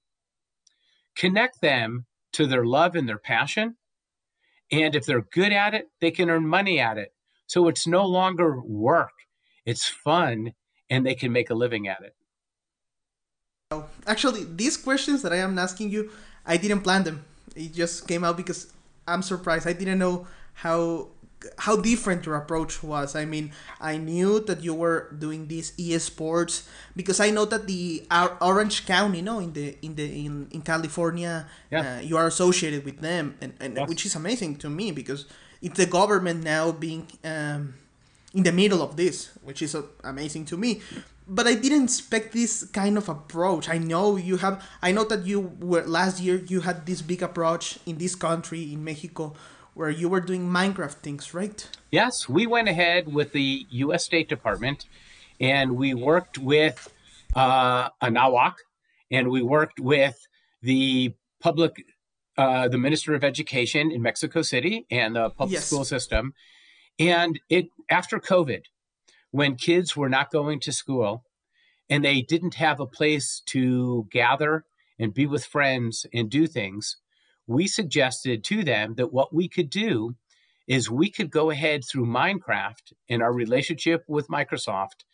Connect 1.14 1.60
them 1.60 2.06
to 2.32 2.46
their 2.46 2.64
love 2.64 2.94
and 2.96 3.08
their 3.08 3.18
passion. 3.18 3.76
And 4.70 4.94
if 4.94 5.04
they're 5.04 5.22
good 5.22 5.52
at 5.52 5.74
it, 5.74 5.88
they 6.00 6.10
can 6.10 6.30
earn 6.30 6.46
money 6.46 6.80
at 6.80 6.98
it. 6.98 7.12
So 7.46 7.68
it's 7.68 7.86
no 7.86 8.06
longer 8.06 8.60
work, 8.60 9.12
it's 9.66 9.86
fun, 9.86 10.54
and 10.88 11.04
they 11.04 11.14
can 11.14 11.32
make 11.32 11.50
a 11.50 11.54
living 11.54 11.86
at 11.88 12.02
it. 12.02 12.14
Actually, 14.06 14.44
these 14.44 14.76
questions 14.76 15.22
that 15.22 15.32
I 15.32 15.36
am 15.36 15.58
asking 15.58 15.90
you, 15.90 16.10
I 16.46 16.56
didn't 16.56 16.80
plan 16.80 17.04
them. 17.04 17.24
It 17.54 17.74
just 17.74 18.08
came 18.08 18.24
out 18.24 18.36
because 18.36 18.72
I'm 19.06 19.22
surprised. 19.22 19.66
I 19.66 19.72
didn't 19.72 19.98
know 19.98 20.26
how 20.54 21.08
how 21.58 21.76
different 21.76 22.26
your 22.26 22.36
approach 22.36 22.82
was. 22.82 23.14
I 23.16 23.24
mean, 23.24 23.52
I 23.80 23.96
knew 23.96 24.40
that 24.40 24.62
you 24.62 24.74
were 24.74 25.12
doing 25.18 25.48
these 25.48 25.72
esports 25.78 26.68
because 26.96 27.20
I 27.20 27.30
know 27.30 27.44
that 27.46 27.66
the 27.66 28.06
Orange 28.40 28.86
County, 28.86 29.22
no, 29.22 29.38
in 29.38 29.52
the 29.52 29.76
in 29.82 29.94
the 29.94 30.04
in, 30.26 30.48
in 30.50 30.62
California, 30.62 31.46
Yeah. 31.70 31.98
uh, 31.98 32.00
you 32.00 32.16
are 32.16 32.26
associated 32.26 32.84
with 32.84 33.00
them, 33.00 33.34
and, 33.40 33.52
and 33.60 33.76
Yes. 33.76 33.88
which 33.88 34.06
is 34.06 34.14
amazing 34.16 34.56
to 34.56 34.68
me 34.70 34.92
because 34.92 35.26
it's 35.60 35.76
the 35.76 35.86
government 35.86 36.42
now 36.44 36.72
being 36.72 37.06
um, 37.24 37.74
in 38.34 38.42
the 38.42 38.52
middle 38.52 38.82
of 38.82 38.96
this, 38.96 39.30
which 39.42 39.62
is 39.62 39.74
uh, 39.74 39.82
amazing 40.04 40.44
to 40.46 40.56
me. 40.56 40.80
But 41.28 41.46
I 41.46 41.54
didn't 41.54 41.84
expect 41.84 42.32
this 42.32 42.64
kind 42.64 42.98
of 42.98 43.08
approach. 43.08 43.68
I 43.68 43.78
know 43.78 44.16
you 44.16 44.38
have. 44.38 44.62
I 44.82 44.90
know 44.90 45.04
that 45.04 45.24
you 45.24 45.38
were 45.60 45.86
last 45.86 46.20
year. 46.20 46.36
You 46.48 46.60
had 46.62 46.84
this 46.84 47.00
big 47.00 47.22
approach 47.22 47.78
in 47.86 47.96
this 47.98 48.14
country, 48.16 48.72
in 48.72 48.82
Mexico, 48.82 49.34
where 49.74 49.90
you 49.90 50.08
were 50.08 50.20
doing 50.20 50.48
Minecraft 50.48 50.94
things, 50.94 51.32
right? 51.34 51.68
Yes, 51.90 52.28
we 52.28 52.46
went 52.46 52.68
ahead 52.68 53.12
with 53.12 53.32
the 53.32 53.66
U.S. 53.70 54.04
State 54.04 54.28
Department 54.28 54.86
and 55.40 55.76
we 55.76 55.94
worked 55.94 56.38
with 56.38 56.92
uh, 57.34 57.88
Anahuac 58.02 58.54
and 59.10 59.28
we 59.30 59.42
worked 59.42 59.80
with 59.80 60.16
the 60.62 61.14
public, 61.40 61.84
uh, 62.36 62.68
the 62.68 62.78
Minister 62.78 63.14
of 63.14 63.24
Education 63.24 63.90
in 63.90 64.02
Mexico 64.02 64.42
City 64.42 64.86
and 64.90 65.16
the 65.16 65.30
public 65.30 65.54
Yes. 65.54 65.66
school 65.66 65.84
system. 65.84 66.34
And 66.98 67.40
it 67.48 67.66
after 67.90 68.18
COVID, 68.18 68.62
when 69.30 69.56
kids 69.56 69.96
were 69.96 70.10
not 70.10 70.30
going 70.30 70.60
to 70.60 70.72
school 70.72 71.24
and 71.88 72.04
they 72.04 72.20
didn't 72.22 72.54
have 72.54 72.80
a 72.80 72.86
place 72.86 73.42
to 73.46 74.06
gather 74.10 74.64
and 74.98 75.12
be 75.14 75.26
with 75.26 75.44
friends 75.44 76.06
and 76.12 76.30
do 76.30 76.46
things, 76.46 76.98
we 77.52 77.66
suggested 77.66 78.44
to 78.44 78.64
them 78.64 78.94
that 78.96 79.12
what 79.12 79.34
we 79.34 79.48
could 79.48 79.70
do 79.70 80.16
is 80.66 80.90
we 80.90 81.10
could 81.10 81.30
go 81.30 81.50
ahead 81.50 81.82
through 81.84 82.06
Minecraft 82.06 82.92
and 83.08 83.22
our 83.22 83.32
relationship 83.32 84.04
with 84.06 84.28
Microsoft, 84.28 85.04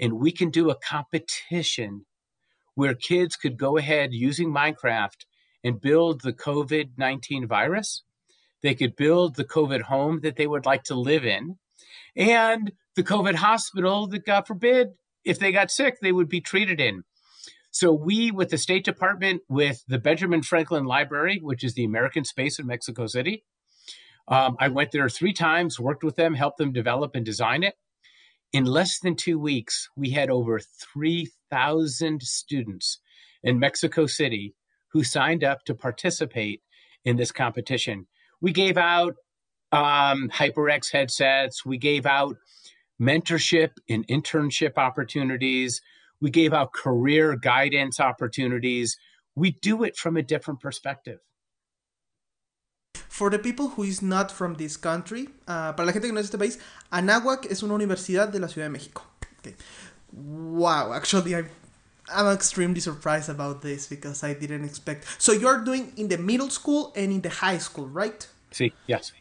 and 0.00 0.14
we 0.14 0.32
can 0.32 0.50
do 0.50 0.70
a 0.70 0.78
competition 0.78 2.06
where 2.74 2.94
kids 2.94 3.36
could 3.36 3.56
go 3.56 3.76
ahead 3.76 4.12
using 4.12 4.52
Minecraft 4.52 5.26
and 5.62 5.80
build 5.80 6.22
the 6.22 6.32
COVID 6.32 6.90
19 6.96 7.46
virus. 7.46 8.02
They 8.62 8.74
could 8.74 8.96
build 8.96 9.36
the 9.36 9.44
COVID 9.44 9.82
home 9.82 10.20
that 10.22 10.36
they 10.36 10.46
would 10.46 10.66
like 10.66 10.84
to 10.84 10.94
live 10.94 11.24
in 11.24 11.58
and 12.16 12.72
the 12.96 13.02
COVID 13.02 13.34
hospital 13.34 14.06
that, 14.08 14.24
God 14.24 14.46
forbid, 14.46 14.88
if 15.24 15.38
they 15.38 15.52
got 15.52 15.70
sick, 15.70 15.98
they 16.00 16.12
would 16.12 16.28
be 16.28 16.40
treated 16.40 16.80
in. 16.80 17.02
So 17.74 17.92
we, 17.92 18.30
with 18.30 18.50
the 18.50 18.56
State 18.56 18.84
Department, 18.84 19.42
with 19.48 19.82
the 19.88 19.98
Benjamin 19.98 20.42
Franklin 20.42 20.84
Library, 20.84 21.40
which 21.42 21.64
is 21.64 21.74
the 21.74 21.84
American 21.84 22.24
space 22.24 22.60
in 22.60 22.68
Mexico 22.68 23.08
City, 23.08 23.42
um, 24.28 24.56
I 24.60 24.68
went 24.68 24.92
there 24.92 25.08
three 25.08 25.32
times, 25.32 25.80
worked 25.80 26.04
with 26.04 26.14
them, 26.14 26.34
helped 26.34 26.58
them 26.58 26.70
develop 26.70 27.16
and 27.16 27.26
design 27.26 27.64
it. 27.64 27.74
In 28.52 28.64
less 28.64 29.00
than 29.00 29.16
two 29.16 29.40
weeks, 29.40 29.88
we 29.96 30.10
had 30.10 30.30
over 30.30 30.60
3,000 30.60 32.22
students 32.22 33.00
in 33.42 33.58
Mexico 33.58 34.06
City 34.06 34.54
who 34.92 35.02
signed 35.02 35.42
up 35.42 35.64
to 35.64 35.74
participate 35.74 36.62
in 37.04 37.16
this 37.16 37.32
competition. 37.32 38.06
We 38.40 38.52
gave 38.52 38.76
out 38.76 39.16
um, 39.72 40.30
HyperX 40.32 40.92
headsets, 40.92 41.66
we 41.66 41.78
gave 41.78 42.06
out 42.06 42.36
mentorship 43.02 43.70
and 43.88 44.06
internship 44.06 44.74
opportunities. 44.76 45.82
We 46.24 46.30
gave 46.30 46.54
out 46.54 46.72
career 46.72 47.36
guidance 47.36 48.00
opportunities. 48.00 48.96
We 49.36 49.50
do 49.60 49.84
it 49.84 49.94
from 49.94 50.16
a 50.16 50.22
different 50.22 50.58
perspective. 50.58 51.18
For 52.94 53.28
the 53.28 53.38
people 53.38 53.68
who 53.68 53.82
is 53.82 54.00
not 54.00 54.32
from 54.32 54.54
this 54.54 54.78
country, 54.78 55.28
uh, 55.46 55.74
para 55.74 55.84
la 55.84 55.92
gente 55.92 56.08
que 56.08 56.14
no 56.14 56.20
es 56.20 56.30
de 56.30 56.38
este 56.38 56.40
país, 56.40 56.58
Anáhuac 56.90 57.50
es 57.50 57.62
una 57.62 57.74
universidad 57.74 58.32
de 58.32 58.38
la 58.38 58.48
Ciudad 58.48 58.72
de 58.72 58.78
México. 58.78 59.02
Okay. 59.40 59.54
Wow, 60.14 60.94
actually, 60.94 61.36
I'm, 61.36 61.50
I'm 62.08 62.32
extremely 62.32 62.80
surprised 62.80 63.28
about 63.28 63.60
this 63.60 63.86
because 63.86 64.24
I 64.24 64.32
didn't 64.32 64.64
expect. 64.64 65.04
So 65.18 65.32
you're 65.32 65.62
doing 65.62 65.92
in 65.98 66.08
the 66.08 66.16
middle 66.16 66.48
school 66.48 66.94
and 66.96 67.12
in 67.12 67.20
the 67.20 67.28
high 67.28 67.58
school, 67.58 67.86
right? 67.88 68.26
See, 68.50 68.72
yes. 68.86 69.12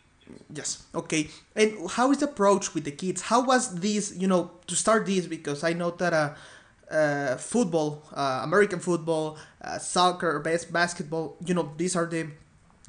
Yes. 0.53 0.83
Okay. 0.95 1.29
And 1.53 1.91
how 1.91 2.11
is 2.11 2.19
the 2.19 2.29
approach 2.29 2.73
with 2.73 2.85
the 2.85 2.91
kids? 2.91 3.23
How 3.23 3.43
was 3.43 3.75
this? 3.75 4.15
You 4.15 4.29
know, 4.29 4.51
to 4.67 4.75
start 4.77 5.05
this 5.05 5.27
because 5.27 5.65
I 5.65 5.73
know 5.73 5.91
that 5.91 6.13
uh, 6.13 6.33
uh 6.91 7.37
football, 7.37 8.03
uh, 8.13 8.41
American 8.43 8.79
football, 8.79 9.37
uh, 9.61 9.77
soccer, 9.79 10.39
bas- 10.39 10.65
basketball. 10.65 11.37
You 11.45 11.53
know, 11.53 11.73
these 11.77 11.95
are 11.95 12.05
the 12.05 12.27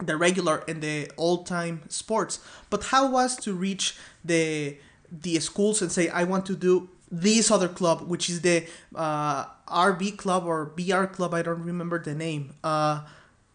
the 0.02 0.16
regular 0.16 0.64
and 0.66 0.82
the 0.82 1.10
all 1.16 1.44
time 1.44 1.82
sports. 1.88 2.40
But 2.70 2.84
how 2.84 3.10
was 3.10 3.36
to 3.38 3.54
reach 3.54 3.96
the 4.24 4.76
the 5.10 5.38
schools 5.40 5.82
and 5.82 5.92
say 5.92 6.08
I 6.08 6.24
want 6.24 6.46
to 6.46 6.56
do 6.56 6.88
this 7.10 7.50
other 7.50 7.68
club, 7.68 8.02
which 8.08 8.28
is 8.28 8.40
the 8.40 8.66
uh, 8.94 9.44
RB 9.68 10.16
club 10.16 10.44
or 10.44 10.66
BR 10.66 11.04
club. 11.04 11.32
I 11.34 11.42
don't 11.42 11.62
remember 11.62 12.02
the 12.02 12.14
name. 12.14 12.54
Uh, 12.64 13.02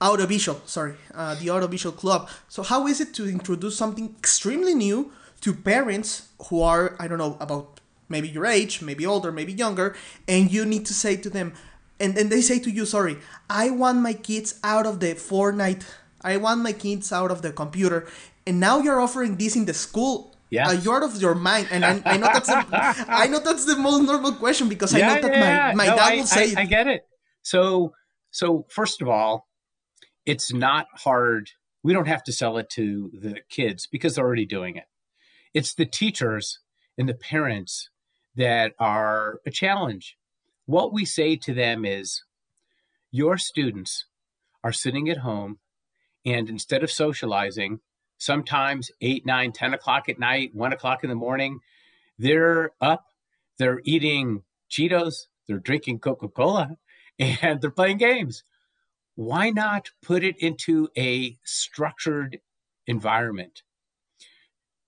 audiovisual 0.02 0.62
sorry 0.66 0.96
uh, 1.14 1.36
the 1.36 1.50
audiovisual 1.50 1.94
club 1.94 2.30
so 2.48 2.64
how 2.64 2.88
is 2.88 3.02
it 3.02 3.14
to 3.14 3.28
introduce 3.28 3.76
something 3.76 4.16
extremely 4.18 4.74
new 4.74 5.12
to 5.42 5.54
parents 5.54 6.30
who 6.48 6.62
are 6.62 6.96
i 7.00 7.08
don't 7.08 7.18
know 7.18 7.36
about 7.42 7.82
maybe 8.10 8.28
your 8.28 8.46
age 8.46 8.82
maybe 8.82 9.06
older 9.06 9.32
maybe 9.32 9.54
younger 9.54 9.96
and 10.28 10.52
you 10.52 10.66
need 10.66 10.86
to 10.86 10.94
say 10.94 11.16
to 11.16 11.30
them 11.30 11.54
and 12.00 12.16
then 12.16 12.30
they 12.30 12.42
say 12.42 12.60
to 12.60 12.70
you 12.70 12.86
sorry 12.86 13.18
i 13.50 13.70
want 13.70 14.00
my 14.00 14.14
kids 14.14 14.60
out 14.64 14.86
of 14.86 15.00
the 15.00 15.14
fortnite 15.14 15.86
i 16.22 16.36
want 16.38 16.62
my 16.62 16.74
kids 16.74 17.12
out 17.14 17.32
of 17.32 17.42
the 17.42 17.52
computer 17.52 18.08
and 18.46 18.60
now 18.60 18.80
you're 18.80 19.00
offering 19.00 19.36
this 19.38 19.56
in 19.56 19.66
the 19.66 19.74
school 19.74 20.36
yeah. 20.52 20.70
Uh, 20.70 20.72
you're 20.74 20.96
out 20.96 21.04
of 21.04 21.22
your 21.22 21.36
mind, 21.36 21.68
and 21.70 21.86
I, 21.86 22.02
I 22.06 22.18
know 22.18 22.30
that's 22.34 22.48
the, 22.48 22.66
I 23.08 23.28
know 23.28 23.40
that's 23.40 23.66
the 23.66 23.78
most 23.78 24.02
normal 24.02 24.34
question 24.34 24.68
because 24.68 24.92
yeah, 24.94 25.12
I 25.12 25.16
know 25.16 25.28
that 25.28 25.38
yeah, 25.38 25.74
my, 25.76 25.86
my 25.86 25.86
no, 25.86 25.96
dad 25.96 26.16
will 26.16 26.26
say. 26.26 26.56
I, 26.56 26.62
I 26.62 26.66
get 26.66 26.88
it. 26.88 27.04
So 27.44 27.94
so 28.32 28.66
first 28.70 29.02
of 29.02 29.08
all, 29.08 29.48
it's 30.26 30.54
not 30.54 30.88
hard. 30.96 31.52
We 31.84 31.94
don't 31.94 32.08
have 32.08 32.24
to 32.24 32.34
sell 32.34 32.58
it 32.58 32.70
to 32.72 33.12
the 33.14 33.38
kids 33.50 33.88
because 33.92 34.16
they're 34.16 34.26
already 34.26 34.46
doing 34.46 34.76
it. 34.76 34.86
It's 35.54 35.74
the 35.74 35.86
teachers 35.86 36.60
and 36.98 37.08
the 37.08 37.14
parents 37.14 37.90
that 38.40 38.74
are 38.80 39.40
a 39.46 39.52
challenge. 39.52 40.18
What 40.66 40.92
we 40.92 41.06
say 41.06 41.36
to 41.36 41.54
them 41.54 41.86
is 41.86 42.24
your 43.12 43.38
students 43.38 44.06
are 44.64 44.74
sitting 44.74 45.08
at 45.10 45.18
home 45.18 45.60
and 46.26 46.50
instead 46.50 46.84
of 46.84 46.92
socializing, 46.92 47.80
sometimes 48.18 48.90
8, 49.00 49.26
9, 49.26 49.52
10 49.52 49.74
o'clock 49.76 50.10
at 50.10 50.20
night, 50.20 50.56
1 50.56 50.74
o'clock 50.74 51.04
in 51.04 51.10
the 51.10 51.16
morning, 51.16 51.60
they're 52.18 52.72
up, 52.82 53.06
they're 53.60 53.82
eating 53.86 54.42
Cheetos, 54.70 55.28
they're 55.48 55.60
drinking 55.60 56.00
Coca 56.00 56.28
Cola, 56.28 56.78
and 57.20 57.62
they're 57.62 57.70
playing 57.70 57.98
games 57.98 58.44
why 59.20 59.50
not 59.50 59.90
put 60.02 60.24
it 60.24 60.38
into 60.38 60.88
a 60.98 61.38
structured 61.44 62.40
environment? 62.88 63.64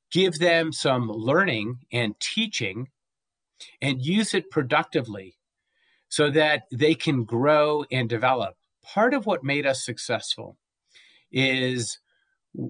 Give 0.09 0.39
them 0.39 0.71
some 0.71 1.09
learning 1.11 1.79
and 1.91 2.17
teaching 2.17 2.87
and 3.81 4.05
use 4.05 4.33
it 4.33 4.49
productively 4.49 5.37
so 6.09 6.29
that 6.29 6.63
they 6.71 6.93
can 6.93 7.23
grow 7.23 7.85
and 7.91 8.09
develop. 8.09 8.55
Part 8.83 9.13
of 9.13 9.25
what 9.25 9.43
made 9.43 9.65
us 9.65 9.85
successful 9.85 10.57
is 11.31 11.99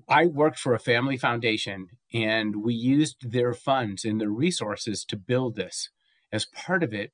I 0.08 0.28
worked 0.28 0.60
for 0.60 0.74
a 0.74 0.80
family 0.80 1.18
foundation 1.18 1.88
and 2.14 2.58
we 2.64 2.74
used 2.74 3.32
their 3.32 3.54
funds 3.54 4.06
and 4.06 4.22
their 4.22 4.30
resources 4.30 5.04
to 5.06 5.18
build 5.18 5.56
this. 5.56 5.90
As 6.32 6.46
part 6.46 6.84
of 6.84 6.94
it, 6.94 7.12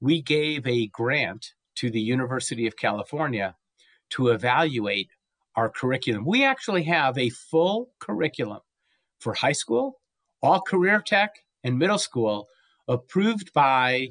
we 0.00 0.22
gave 0.22 0.66
a 0.66 0.86
grant 0.86 1.54
to 1.76 1.90
the 1.90 2.00
University 2.00 2.66
of 2.66 2.76
California 2.76 3.56
to 4.10 4.28
evaluate 4.28 5.08
our 5.56 5.68
curriculum. 5.68 6.24
We 6.24 6.44
actually 6.44 6.84
have 6.84 7.18
a 7.18 7.30
full 7.30 7.90
curriculum 7.98 8.60
for 9.18 9.34
high 9.34 9.52
school, 9.52 10.00
all 10.42 10.60
career 10.60 11.00
tech, 11.00 11.30
and 11.62 11.78
middle 11.78 11.98
school 11.98 12.48
approved 12.88 13.52
by 13.52 14.08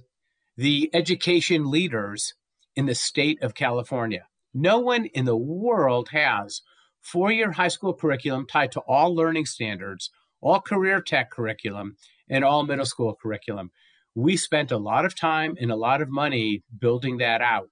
the 0.57 0.89
education 0.93 1.69
leaders 1.69 2.33
in 2.75 2.85
the 2.85 2.95
state 2.95 3.41
of 3.41 3.55
California. 3.55 4.25
No 4.53 4.79
one 4.79 5.05
in 5.05 5.25
the 5.25 5.37
world 5.37 6.09
has 6.11 6.61
four 7.01 7.31
year 7.31 7.51
high 7.51 7.67
school 7.67 7.93
curriculum 7.93 8.45
tied 8.47 8.71
to 8.73 8.79
all 8.81 9.15
learning 9.15 9.45
standards, 9.45 10.09
all 10.41 10.61
career 10.61 11.01
tech 11.01 11.31
curriculum, 11.31 11.97
and 12.29 12.43
all 12.43 12.63
middle 12.63 12.85
school 12.85 13.17
curriculum. 13.19 13.71
We 14.15 14.37
spent 14.37 14.71
a 14.71 14.77
lot 14.77 15.05
of 15.05 15.15
time 15.15 15.55
and 15.59 15.71
a 15.71 15.75
lot 15.75 16.01
of 16.01 16.09
money 16.09 16.63
building 16.77 17.17
that 17.17 17.41
out. 17.41 17.69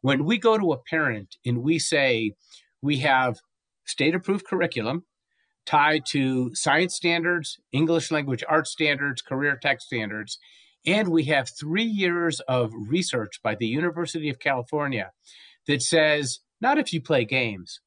When 0.00 0.24
we 0.24 0.38
go 0.38 0.58
to 0.58 0.72
a 0.72 0.78
parent 0.78 1.36
and 1.44 1.58
we 1.58 1.78
say 1.78 2.32
we 2.80 2.98
have 2.98 3.40
state 3.84 4.14
approved 4.14 4.46
curriculum 4.46 5.04
tied 5.66 6.04
to 6.06 6.54
science 6.54 6.94
standards, 6.94 7.58
English 7.72 8.10
language 8.10 8.44
arts 8.48 8.70
standards, 8.70 9.22
career 9.22 9.58
tech 9.60 9.80
standards, 9.80 10.38
and 10.84 11.08
we 11.08 11.24
have 11.24 11.48
three 11.48 11.84
years 11.84 12.40
of 12.40 12.72
research 12.74 13.40
by 13.42 13.54
the 13.54 13.66
University 13.66 14.28
of 14.28 14.38
California 14.38 15.12
that 15.66 15.82
says 15.82 16.40
not 16.60 16.78
if 16.78 16.92
you 16.92 17.00
play 17.00 17.24
games, 17.24 17.80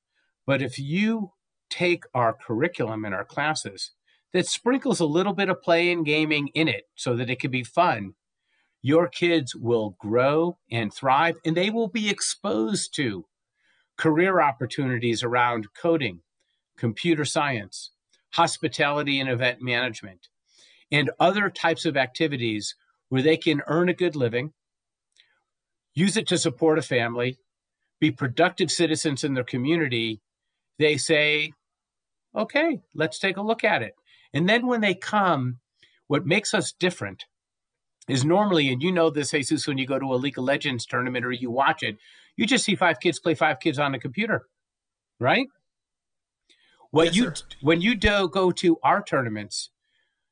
but 0.45 0.61
if 0.61 0.79
you 0.79 1.31
take 1.69 2.03
our 2.13 2.33
curriculum 2.33 3.03
and 3.03 3.13
our 3.13 3.25
classes 3.25 3.91
that 4.33 4.47
sprinkles 4.47 4.99
a 4.99 5.05
little 5.05 5.33
bit 5.33 5.49
of 5.49 5.61
play 5.61 5.91
and 5.91 6.05
gaming 6.05 6.49
in 6.53 6.67
it 6.67 6.83
so 6.95 7.15
that 7.15 7.29
it 7.29 7.39
can 7.39 7.51
be 7.51 7.63
fun 7.63 8.13
your 8.85 9.07
kids 9.07 9.55
will 9.55 9.97
grow 9.99 10.59
and 10.71 10.93
thrive, 10.93 11.37
and 11.43 11.57
they 11.57 11.71
will 11.71 11.87
be 11.87 12.07
exposed 12.07 12.93
to 12.93 13.25
career 13.97 14.39
opportunities 14.39 15.23
around 15.23 15.65
coding, 15.73 16.21
computer 16.77 17.25
science, 17.25 17.91
hospitality 18.33 19.19
and 19.19 19.29
event 19.29 19.61
management, 19.61 20.27
and 20.91 21.11
other 21.19 21.49
types 21.49 21.85
of 21.85 21.97
activities 21.97 22.75
where 23.09 23.21
they 23.21 23.37
can 23.37 23.61
earn 23.67 23.89
a 23.89 23.93
good 23.93 24.15
living, 24.15 24.53
use 25.93 26.17
it 26.17 26.27
to 26.27 26.37
support 26.37 26.77
a 26.77 26.81
family, 26.81 27.37
be 27.99 28.11
productive 28.11 28.69
citizens 28.69 29.23
in 29.23 29.33
their 29.33 29.43
community. 29.43 30.21
They 30.77 30.97
say, 30.97 31.53
okay, 32.35 32.81
let's 32.93 33.19
take 33.19 33.37
a 33.37 33.41
look 33.41 33.63
at 33.63 33.81
it. 33.81 33.95
And 34.33 34.49
then 34.49 34.67
when 34.67 34.81
they 34.81 34.93
come, 34.93 35.59
what 36.07 36.25
makes 36.25 36.53
us 36.53 36.73
different 36.73 37.25
is 38.07 38.25
normally, 38.25 38.69
and 38.69 38.83
you 38.83 38.91
know 38.91 39.09
this, 39.09 39.31
Jesus, 39.31 39.65
when 39.65 39.77
you 39.77 39.87
go 39.87 39.97
to 39.97 40.13
a 40.13 40.15
League 40.15 40.37
of 40.37 40.43
Legends 40.43 40.85
tournament 40.85 41.25
or 41.25 41.31
you 41.31 41.49
watch 41.49 41.81
it, 41.81 41.97
you 42.35 42.45
just 42.45 42.65
see 42.65 42.75
five 42.75 42.99
kids 42.99 43.19
play 43.19 43.33
five 43.33 43.59
kids 43.59 43.79
on 43.79 43.95
a 43.95 43.99
computer, 43.99 44.45
right? 45.19 45.47
What 46.95 47.07
yes, 47.07 47.15
you 47.17 47.23
sir. 47.35 47.43
when 47.59 47.81
you 47.81 47.93
do 47.93 48.29
go 48.29 48.51
to 48.51 48.77
our 48.81 49.03
tournaments, 49.03 49.69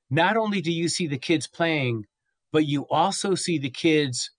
not 0.10 0.38
only 0.38 0.62
do 0.62 0.72
you 0.72 0.88
see 0.88 1.08
the 1.08 1.18
kids 1.18 1.46
playing, 1.46 2.06
but 2.54 2.66
you 2.66 2.88
also 2.90 3.36
see 3.36 3.58
the 3.58 3.70
kids 3.70 4.32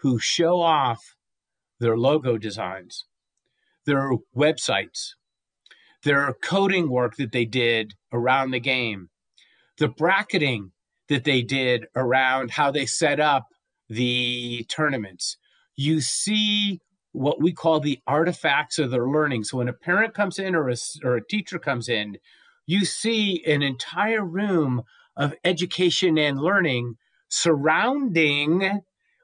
who 0.00 0.18
show 0.18 0.60
off 0.60 1.14
their 1.78 1.96
logo 1.96 2.36
designs, 2.36 3.04
their 3.86 4.10
websites, 4.36 5.10
their 6.02 6.34
coding 6.42 6.90
work 6.90 7.14
that 7.14 7.30
they 7.30 7.44
did 7.44 7.94
around 8.12 8.50
the 8.50 8.58
game, 8.58 9.10
the 9.78 9.86
bracketing 9.86 10.72
that 11.08 11.22
they 11.22 11.42
did 11.42 11.86
around 11.94 12.50
how 12.50 12.72
they 12.72 12.86
set 12.86 13.20
up 13.20 13.46
the 13.88 14.66
tournaments. 14.68 15.36
You 15.76 16.00
see 16.00 16.80
what 17.12 17.40
we 17.40 17.52
call 17.52 17.80
the 17.80 18.00
artifacts 18.06 18.78
of 18.78 18.90
their 18.90 19.06
learning. 19.06 19.44
So 19.44 19.58
when 19.58 19.68
a 19.68 19.72
parent 19.72 20.14
comes 20.14 20.38
in 20.38 20.54
or 20.54 20.68
a, 20.68 20.76
or 21.04 21.16
a 21.16 21.26
teacher 21.26 21.58
comes 21.58 21.88
in, 21.88 22.16
you 22.66 22.84
see 22.84 23.44
an 23.46 23.62
entire 23.62 24.24
room 24.24 24.82
of 25.16 25.34
education 25.44 26.16
and 26.18 26.40
learning 26.40 26.96
surrounding 27.28 28.80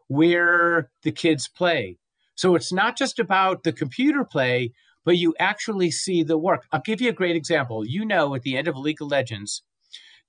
where 0.09 0.90
the 1.02 1.12
kids 1.12 1.49
play. 1.49 1.99
So 2.35 2.54
it's 2.54 2.73
not 2.73 2.97
just 2.97 3.18
about 3.18 3.64
the 3.64 3.73
computer 3.73 4.25
play, 4.25 4.73
but 5.04 5.16
you 5.16 5.35
actually 5.38 5.90
see 5.90 6.23
the 6.23 6.38
work. 6.38 6.66
I'll 6.73 6.80
give 6.80 7.00
you 7.00 7.09
a 7.09 7.14
great 7.14 7.37
example. 7.37 7.87
You 7.87 8.04
know, 8.04 8.35
at 8.35 8.42
the 8.42 8.57
end 8.57 8.68
of 8.68 8.76
League 8.76 9.00
of 9.00 9.09
Legends, 9.09 9.62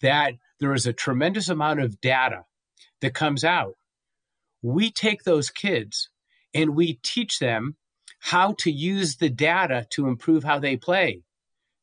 that 0.02 0.34
there 0.60 0.74
is 0.74 0.88
a 0.88 0.94
tremendous 0.94 1.50
amount 1.50 1.82
of 1.82 2.00
data 2.02 2.46
that 3.02 3.14
comes 3.14 3.44
out. 3.44 3.74
We 4.62 4.92
take 4.92 5.24
those 5.24 5.50
kids 5.50 6.10
and 6.54 6.76
we 6.76 7.00
teach 7.04 7.40
them 7.40 7.76
how 8.20 8.54
to 8.60 8.72
use 8.72 9.18
the 9.18 9.30
data 9.30 9.86
to 9.92 10.08
improve 10.08 10.44
how 10.44 10.60
they 10.60 10.76
play. 10.76 11.22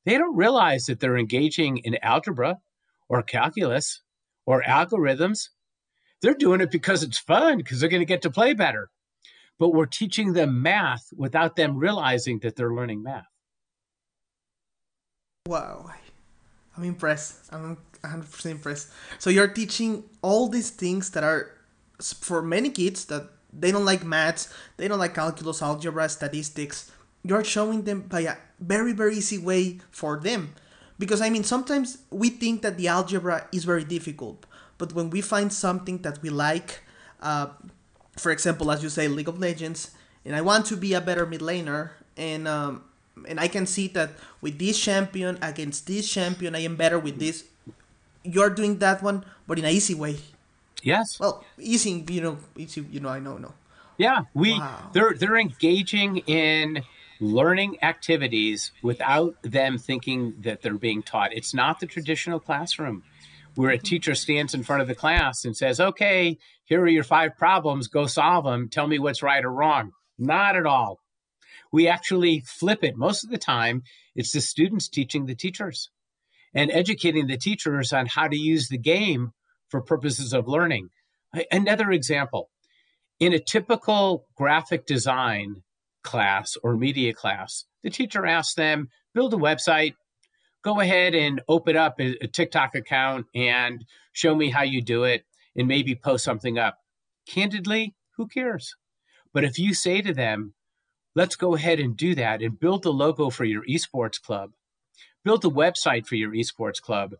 They 0.04 0.18
don't 0.18 0.36
realize 0.36 0.86
that 0.86 1.00
they're 1.00 1.16
engaging 1.16 1.78
in 1.78 1.98
algebra 2.02 2.58
or 3.08 3.22
calculus 3.22 4.02
or 4.44 4.62
algorithms. 4.62 5.48
They're 6.22 6.34
doing 6.34 6.60
it 6.60 6.70
because 6.70 7.02
it's 7.02 7.18
fun, 7.18 7.58
because 7.58 7.80
they're 7.80 7.88
going 7.88 8.00
to 8.00 8.06
get 8.06 8.22
to 8.22 8.30
play 8.30 8.54
better. 8.54 8.90
But 9.58 9.70
we're 9.70 9.86
teaching 9.86 10.32
them 10.32 10.62
math 10.62 11.08
without 11.16 11.56
them 11.56 11.76
realizing 11.76 12.40
that 12.40 12.56
they're 12.56 12.74
learning 12.74 13.02
math. 13.02 13.24
Wow. 15.46 15.90
I'm 16.76 16.84
impressed. 16.84 17.52
I'm 17.52 17.78
100% 18.02 18.46
impressed. 18.50 18.90
So 19.18 19.30
you're 19.30 19.48
teaching 19.48 20.04
all 20.22 20.48
these 20.48 20.70
things 20.70 21.10
that 21.10 21.24
are 21.24 21.52
for 22.20 22.42
many 22.42 22.68
kids 22.70 23.06
that 23.06 23.30
they 23.58 23.72
don't 23.72 23.84
like 23.84 24.04
maths, 24.04 24.52
they 24.76 24.88
don't 24.88 24.98
like 24.98 25.14
calculus, 25.14 25.62
algebra, 25.62 26.08
statistics. 26.08 26.90
You're 27.24 27.44
showing 27.44 27.82
them 27.82 28.02
by 28.02 28.20
a 28.20 28.36
very, 28.60 28.92
very 28.92 29.16
easy 29.16 29.38
way 29.38 29.78
for 29.90 30.18
them. 30.18 30.54
Because 30.98 31.20
I 31.20 31.30
mean, 31.30 31.44
sometimes 31.44 31.98
we 32.10 32.30
think 32.30 32.62
that 32.62 32.76
the 32.76 32.88
algebra 32.88 33.46
is 33.52 33.64
very 33.64 33.84
difficult, 33.84 34.46
but 34.78 34.92
when 34.94 35.10
we 35.10 35.20
find 35.20 35.52
something 35.52 35.98
that 35.98 36.22
we 36.22 36.30
like, 36.30 36.80
uh, 37.20 37.48
for 38.16 38.32
example, 38.32 38.70
as 38.70 38.82
you 38.82 38.88
say, 38.88 39.08
League 39.08 39.28
of 39.28 39.38
Legends, 39.38 39.90
and 40.24 40.34
I 40.34 40.40
want 40.40 40.66
to 40.66 40.76
be 40.76 40.94
a 40.94 41.00
better 41.00 41.26
mid 41.26 41.40
laner, 41.40 41.90
and 42.16 42.48
um, 42.48 42.84
and 43.28 43.38
I 43.38 43.48
can 43.48 43.66
see 43.66 43.88
that 43.88 44.10
with 44.40 44.58
this 44.58 44.78
champion 44.78 45.38
against 45.42 45.86
this 45.86 46.08
champion, 46.08 46.54
I 46.54 46.60
am 46.60 46.76
better 46.76 46.98
with 46.98 47.18
this. 47.18 47.44
You're 48.22 48.50
doing 48.50 48.78
that 48.78 49.02
one, 49.02 49.24
but 49.46 49.58
in 49.58 49.64
an 49.64 49.72
easy 49.72 49.94
way. 49.94 50.16
Yes. 50.86 51.18
Well, 51.18 51.44
easy, 51.58 52.04
you 52.08 52.20
know, 52.20 52.38
easy, 52.56 52.80
you 52.92 53.00
know, 53.00 53.08
I 53.08 53.18
know, 53.18 53.38
no. 53.38 53.52
Yeah, 53.98 54.20
we 54.34 54.56
wow. 54.56 54.90
they're 54.92 55.14
they're 55.14 55.36
engaging 55.36 56.18
in 56.18 56.84
learning 57.18 57.82
activities 57.82 58.70
without 58.84 59.34
them 59.42 59.78
thinking 59.78 60.34
that 60.42 60.62
they're 60.62 60.78
being 60.78 61.02
taught. 61.02 61.32
It's 61.32 61.52
not 61.52 61.80
the 61.80 61.86
traditional 61.86 62.38
classroom 62.38 63.02
where 63.56 63.70
a 63.70 63.78
mm-hmm. 63.78 63.84
teacher 63.84 64.14
stands 64.14 64.54
in 64.54 64.62
front 64.62 64.80
of 64.80 64.86
the 64.86 64.94
class 64.94 65.44
and 65.44 65.56
says, 65.56 65.80
"Okay, 65.80 66.38
here 66.66 66.82
are 66.82 66.86
your 66.86 67.02
five 67.02 67.36
problems, 67.36 67.88
go 67.88 68.06
solve 68.06 68.44
them, 68.44 68.68
tell 68.68 68.86
me 68.86 69.00
what's 69.00 69.24
right 69.24 69.44
or 69.44 69.50
wrong." 69.50 69.90
Not 70.18 70.54
at 70.54 70.66
all. 70.66 71.00
We 71.72 71.88
actually 71.88 72.44
flip 72.46 72.84
it. 72.84 72.96
Most 72.96 73.24
of 73.24 73.30
the 73.30 73.38
time, 73.38 73.82
it's 74.14 74.30
the 74.30 74.40
students 74.40 74.88
teaching 74.88 75.26
the 75.26 75.34
teachers 75.34 75.90
and 76.54 76.70
educating 76.70 77.26
the 77.26 77.38
teachers 77.38 77.92
on 77.92 78.06
how 78.06 78.28
to 78.28 78.36
use 78.36 78.68
the 78.68 78.78
game 78.78 79.32
for 79.68 79.80
purposes 79.80 80.32
of 80.32 80.48
learning. 80.48 80.88
Another 81.50 81.90
example 81.90 82.50
in 83.18 83.32
a 83.32 83.38
typical 83.38 84.26
graphic 84.36 84.86
design 84.86 85.62
class 86.02 86.56
or 86.62 86.76
media 86.76 87.12
class, 87.12 87.64
the 87.82 87.90
teacher 87.90 88.26
asks 88.26 88.54
them, 88.54 88.88
build 89.14 89.34
a 89.34 89.38
website, 89.38 89.94
go 90.62 90.80
ahead 90.80 91.14
and 91.14 91.40
open 91.48 91.76
up 91.76 92.00
a, 92.00 92.26
TikTok 92.26 92.74
account 92.74 93.26
and 93.34 93.84
show 94.12 94.34
me 94.34 94.50
how 94.50 94.62
you 94.62 94.82
do 94.82 95.04
it 95.04 95.24
and 95.56 95.68
maybe 95.68 95.94
post 95.94 96.24
something 96.24 96.58
up. 96.58 96.78
Candidly, 97.28 97.94
who 98.16 98.26
cares? 98.26 98.74
But 99.32 99.44
if 99.44 99.58
you 99.58 99.74
say 99.74 100.02
to 100.02 100.12
them, 100.12 100.54
let's 101.14 101.36
go 101.36 101.54
ahead 101.54 101.80
and 101.80 101.96
do 101.96 102.14
that 102.14 102.42
and 102.42 102.58
build 102.58 102.82
the 102.82 102.92
logo 102.92 103.30
for 103.30 103.44
your 103.44 103.64
esports 103.64 104.20
club, 104.20 104.50
build 105.24 105.44
a 105.44 105.48
website 105.48 106.06
for 106.06 106.14
your 106.14 106.32
esports 106.32 106.80
club, 106.80 107.14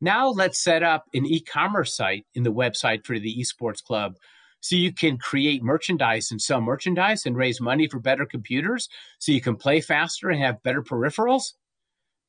now 0.00 0.28
let's 0.28 0.62
set 0.62 0.82
up 0.82 1.06
an 1.14 1.26
e-commerce 1.26 1.96
site 1.96 2.26
in 2.34 2.42
the 2.42 2.52
website 2.52 3.04
for 3.04 3.18
the 3.18 3.36
esports 3.36 3.82
club 3.82 4.16
so 4.60 4.76
you 4.76 4.92
can 4.92 5.18
create 5.18 5.62
merchandise 5.62 6.30
and 6.30 6.42
sell 6.42 6.60
merchandise 6.60 7.26
and 7.26 7.36
raise 7.36 7.60
money 7.60 7.88
for 7.88 8.00
better 8.00 8.26
computers 8.26 8.88
so 9.18 9.32
you 9.32 9.40
can 9.40 9.56
play 9.56 9.80
faster 9.80 10.28
and 10.30 10.42
have 10.42 10.62
better 10.62 10.82
peripherals. 10.82 11.52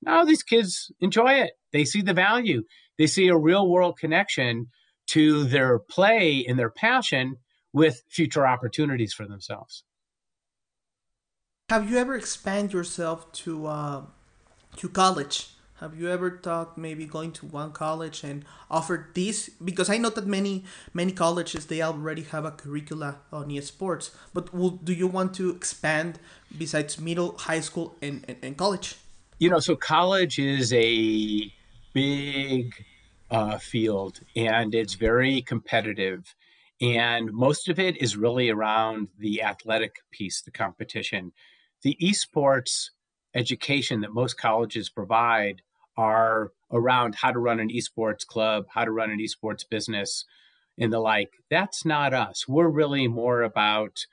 Now 0.01 0.23
these 0.23 0.43
kids 0.43 0.91
enjoy 0.99 1.34
it. 1.34 1.53
They 1.71 1.86
see 1.86 2.01
the 2.01 2.13
value. 2.13 2.63
They 2.97 3.08
see 3.08 3.27
a 3.27 3.38
real 3.38 3.67
world 3.67 3.97
connection 3.97 4.67
to 5.08 5.43
their 5.45 5.79
play 5.79 6.45
and 6.47 6.58
their 6.58 6.69
passion 6.69 7.38
with 7.73 8.03
future 8.10 8.45
opportunities 8.45 9.13
for 9.13 9.25
themselves. 9.25 9.84
Have 11.69 11.89
you 11.89 11.97
ever 11.97 12.15
expand 12.15 12.73
yourself 12.73 13.32
to 13.34 13.67
uh, 13.67 14.01
to 14.77 14.89
college? 14.89 15.49
Have 15.79 15.97
you 15.97 16.09
ever 16.09 16.39
thought 16.43 16.77
maybe 16.77 17.05
going 17.05 17.31
to 17.33 17.45
one 17.45 17.71
college 17.71 18.21
and 18.25 18.43
offer 18.69 19.09
this? 19.13 19.47
Because 19.63 19.89
I 19.89 19.97
know 19.97 20.09
that 20.09 20.27
many 20.27 20.65
many 20.93 21.13
colleges 21.13 21.67
they 21.67 21.81
already 21.81 22.23
have 22.23 22.43
a 22.43 22.51
curricula 22.51 23.19
on 23.31 23.47
esports. 23.47 24.11
But 24.33 24.53
will, 24.53 24.71
do 24.71 24.91
you 24.91 25.07
want 25.07 25.33
to 25.35 25.49
expand 25.49 26.19
besides 26.57 26.99
middle, 26.99 27.37
high 27.37 27.61
school, 27.61 27.95
and, 28.01 28.25
and, 28.27 28.37
and 28.43 28.57
college? 28.57 28.97
You 29.37 29.49
know, 29.49 29.59
so 29.59 29.77
college 29.77 30.37
is 30.37 30.73
a 30.73 31.49
big 31.93 32.73
uh, 33.31 33.57
field 33.57 34.19
and 34.35 34.75
it's 34.75 34.95
very 34.95 35.41
competitive. 35.41 36.35
And 36.81 37.31
most 37.31 37.69
of 37.69 37.79
it 37.79 38.01
is 38.01 38.17
really 38.17 38.49
around 38.49 39.07
the 39.17 39.43
athletic 39.43 39.95
piece, 40.11 40.41
the 40.41 40.51
competition. 40.51 41.31
The 41.83 41.97
esports 42.01 42.89
education 43.33 44.01
that 44.01 44.11
most 44.11 44.37
colleges 44.37 44.89
provide 44.89 45.61
are 45.99 46.53
around 46.71 47.15
how 47.15 47.29
to 47.29 47.39
run 47.39 47.59
an 47.59 47.67
esports 47.67 48.25
club, 48.25 48.63
how 48.73 48.85
to 48.85 48.91
run 48.91 49.12
an 49.12 49.19
esports 49.19 49.67
business, 49.69 50.23
and 50.77 50.93
the 50.93 50.99
like. 50.99 51.33
That's 51.49 51.83
not 51.83 52.13
us. 52.13 52.47
We're 52.47 52.69
really 52.69 53.09
more 53.09 53.41
about, 53.41 54.05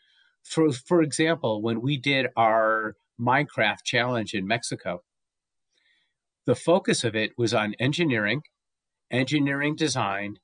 for 0.43 0.73
for 0.73 1.01
example, 1.01 1.63
when 1.63 1.81
we 1.81 1.97
did 1.97 2.27
our 2.37 2.97
Minecraft 3.21 3.85
challenge 3.85 4.35
in 4.35 4.49
Mexico, 4.49 5.05
the 6.45 6.57
focus 6.57 7.05
of 7.05 7.15
it 7.15 7.31
was 7.39 7.55
on 7.55 7.75
engineering, 7.79 8.43
engineering 9.09 9.77
design, 9.77 10.39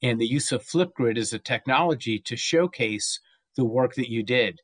and 0.00 0.20
the 0.20 0.28
use 0.28 0.52
of 0.52 0.62
Flipgrid 0.62 1.18
as 1.18 1.32
a 1.32 1.38
technology 1.40 2.20
to 2.20 2.36
showcase 2.36 3.18
the 3.56 3.64
work 3.64 3.96
that 3.96 4.10
you 4.10 4.22
did. 4.22 4.60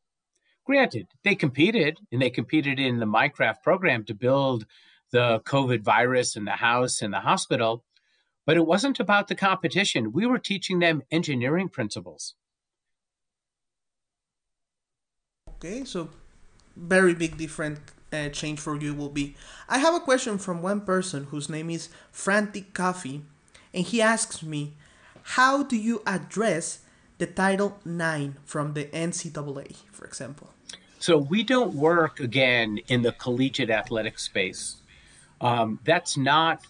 Granted, 0.65 1.07
they 1.25 1.35
competed 1.35 1.99
and 2.13 2.23
they 2.23 2.31
competed 2.31 2.79
in 2.79 3.01
the 3.01 3.07
Minecraft 3.07 3.57
program 3.65 4.05
to 4.05 4.15
build 4.15 4.67
the 5.13 5.41
COVID 5.45 5.83
virus 5.83 6.37
in 6.37 6.45
the 6.45 6.53
house 6.53 7.03
and 7.03 7.13
the 7.13 7.21
hospital, 7.21 7.85
but 8.45 8.57
it 8.57 8.67
wasn't 8.67 8.99
about 8.99 9.29
the 9.29 9.35
competition. 9.35 10.13
We 10.13 10.27
were 10.27 10.39
teaching 10.39 10.81
them 10.81 11.03
engineering 11.11 11.69
principles. 11.69 12.35
Okay, 15.49 15.85
so 15.85 16.09
very 16.75 17.15
big 17.15 17.37
different 17.37 17.79
uh, 18.13 18.29
change 18.31 18.59
for 18.59 18.77
you 18.77 18.95
will 18.95 19.09
be. 19.09 19.37
I 19.69 19.79
have 19.79 19.95
a 19.95 20.01
question 20.01 20.39
from 20.39 20.61
one 20.61 20.81
person 20.81 21.25
whose 21.25 21.49
name 21.49 21.71
is 21.71 21.89
Frantic 22.11 22.75
Coffee, 22.75 23.23
and 23.73 23.85
he 23.85 24.03
asks 24.03 24.43
me, 24.43 24.73
how 25.23 25.63
do 25.63 25.77
you 25.77 26.03
address 26.07 26.81
the 27.19 27.27
Title 27.27 27.79
IX 27.87 28.35
from 28.45 28.75
the 28.75 28.87
NCAA, 28.87 29.77
for 29.93 30.05
example? 30.05 30.51
So 30.99 31.17
we 31.17 31.43
don't 31.43 31.75
work 31.75 32.21
again 32.21 32.79
in 32.89 33.03
the 33.03 33.13
collegiate 33.13 33.71
athletic 33.71 34.19
space. 34.19 34.82
Um, 35.43 35.81
that's 35.85 36.17
not 36.17 36.65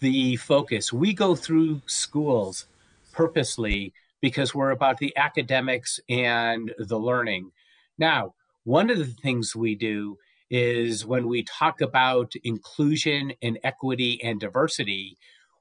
the 0.00 0.36
focus. 0.36 0.92
We 0.92 1.14
go 1.14 1.36
through 1.36 1.82
schools 1.86 2.66
purposely 3.12 3.92
because 4.20 4.54
we're 4.54 4.70
about 4.70 4.98
the 4.98 5.16
academics 5.16 6.00
and 6.08 6.72
the 6.78 6.98
learning. 6.98 7.52
Now, 7.98 8.34
one 8.64 8.90
of 8.90 8.98
the 8.98 9.04
things 9.04 9.54
we 9.54 9.76
do 9.76 10.18
is 10.50 11.06
when 11.06 11.28
we 11.28 11.44
talk 11.44 11.80
about 11.80 12.32
inclusion 12.42 13.34
and 13.42 13.58
equity 13.62 14.20
and 14.22 14.40
diversity, 14.40 15.16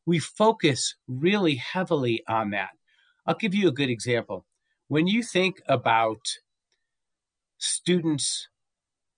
we 0.06 0.20
focus 0.20 0.96
really 1.08 1.56
heavily 1.56 2.24
on 2.28 2.52
that. 2.52 2.70
I'll 3.26 3.36
give 3.36 3.54
you 3.54 3.68
a 3.68 3.74
good 3.74 3.90
example. 3.90 4.46
When 4.88 5.06
you 5.08 5.22
think 5.22 5.62
about 5.68 6.40
students 7.58 8.48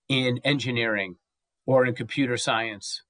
in 0.08 0.38
engineering, 0.44 1.16
or 1.66 1.84
in 1.84 1.94
computer 1.94 2.36
science. 2.36 3.02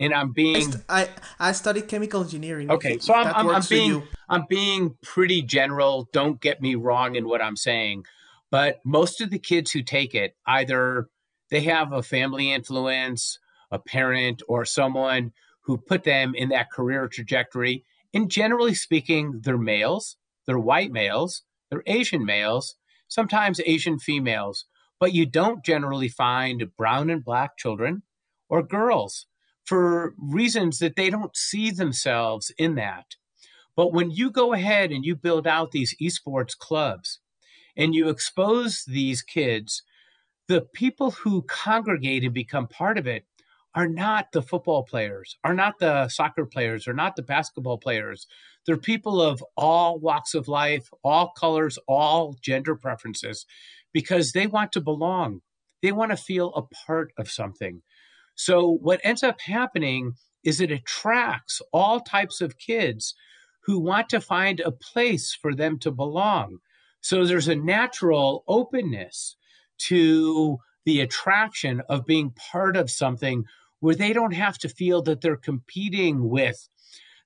And 0.00 0.14
I'm 0.14 0.32
being—I—I 0.32 1.08
I 1.38 1.52
studied 1.52 1.86
chemical 1.86 2.22
engineering. 2.22 2.70
Okay, 2.70 2.98
so 2.98 3.14
I'm 3.14 3.26
I'm, 3.34 3.48
I'm 3.50 3.62
being 3.68 4.02
I'm 4.28 4.46
being 4.48 4.96
pretty 5.02 5.42
general. 5.42 6.08
Don't 6.12 6.40
get 6.40 6.62
me 6.62 6.74
wrong 6.74 7.16
in 7.16 7.28
what 7.28 7.42
I'm 7.42 7.56
saying, 7.56 8.06
but 8.50 8.80
most 8.82 9.20
of 9.20 9.30
the 9.30 9.38
kids 9.38 9.70
who 9.70 9.82
take 9.82 10.14
it 10.14 10.34
either 10.46 11.10
they 11.50 11.60
have 11.62 11.92
a 11.92 12.02
family 12.02 12.52
influence, 12.52 13.38
a 13.70 13.78
parent, 13.78 14.42
or 14.48 14.64
someone 14.64 15.32
who 15.62 15.76
put 15.76 16.04
them 16.04 16.34
in 16.34 16.48
that 16.50 16.70
career 16.70 17.08
trajectory. 17.08 17.84
And 18.14 18.30
generally 18.30 18.74
speaking, 18.74 19.40
they're 19.42 19.58
males, 19.58 20.16
they're 20.46 20.58
white 20.58 20.92
males, 20.92 21.42
they're 21.70 21.82
Asian 21.86 22.24
males, 22.24 22.76
sometimes 23.08 23.60
Asian 23.66 23.98
females, 23.98 24.64
but 24.98 25.12
you 25.12 25.26
don't 25.26 25.64
generally 25.64 26.08
find 26.08 26.70
brown 26.76 27.10
and 27.10 27.24
black 27.24 27.56
children 27.56 28.02
or 28.48 28.62
girls 28.62 29.26
for 29.64 30.14
reasons 30.18 30.78
that 30.78 30.96
they 30.96 31.10
don't 31.10 31.36
see 31.36 31.70
themselves 31.70 32.52
in 32.58 32.74
that. 32.76 33.16
But 33.76 33.92
when 33.92 34.10
you 34.10 34.30
go 34.30 34.52
ahead 34.52 34.90
and 34.90 35.04
you 35.04 35.14
build 35.16 35.46
out 35.46 35.70
these 35.70 35.94
esports 36.00 36.56
clubs 36.56 37.20
and 37.76 37.94
you 37.94 38.08
expose 38.08 38.84
these 38.84 39.22
kids, 39.22 39.82
the 40.48 40.60
people 40.60 41.12
who 41.12 41.42
congregate 41.42 42.24
and 42.24 42.34
become 42.34 42.66
part 42.66 42.98
of 42.98 43.06
it 43.06 43.24
are 43.74 43.88
not 43.88 44.32
the 44.32 44.42
football 44.42 44.82
players, 44.82 45.36
are 45.44 45.54
not 45.54 45.78
the 45.78 46.08
soccer 46.08 46.44
players, 46.44 46.88
are 46.88 46.94
not 46.94 47.14
the 47.14 47.22
basketball 47.22 47.78
players. 47.78 48.26
They're 48.66 48.76
people 48.76 49.22
of 49.22 49.44
all 49.56 49.98
walks 49.98 50.34
of 50.34 50.48
life, 50.48 50.90
all 51.04 51.32
colors, 51.38 51.78
all 51.86 52.36
gender 52.42 52.74
preferences, 52.74 53.46
because 53.92 54.32
they 54.32 54.46
want 54.46 54.72
to 54.72 54.80
belong. 54.80 55.40
They 55.82 55.92
want 55.92 56.10
to 56.10 56.16
feel 56.16 56.52
a 56.54 56.62
part 56.62 57.12
of 57.16 57.30
something. 57.30 57.82
So, 58.42 58.78
what 58.80 59.02
ends 59.04 59.22
up 59.22 59.38
happening 59.42 60.14
is 60.44 60.62
it 60.62 60.70
attracts 60.70 61.60
all 61.74 62.00
types 62.00 62.40
of 62.40 62.56
kids 62.56 63.14
who 63.64 63.78
want 63.78 64.08
to 64.08 64.20
find 64.20 64.60
a 64.60 64.72
place 64.72 65.34
for 65.34 65.54
them 65.54 65.78
to 65.80 65.90
belong. 65.90 66.60
So, 67.02 67.26
there's 67.26 67.48
a 67.48 67.54
natural 67.54 68.42
openness 68.48 69.36
to 69.88 70.56
the 70.86 71.02
attraction 71.02 71.82
of 71.90 72.06
being 72.06 72.30
part 72.30 72.78
of 72.78 72.90
something 72.90 73.44
where 73.80 73.94
they 73.94 74.14
don't 74.14 74.32
have 74.32 74.56
to 74.60 74.70
feel 74.70 75.02
that 75.02 75.20
they're 75.20 75.36
competing 75.36 76.30
with 76.30 76.66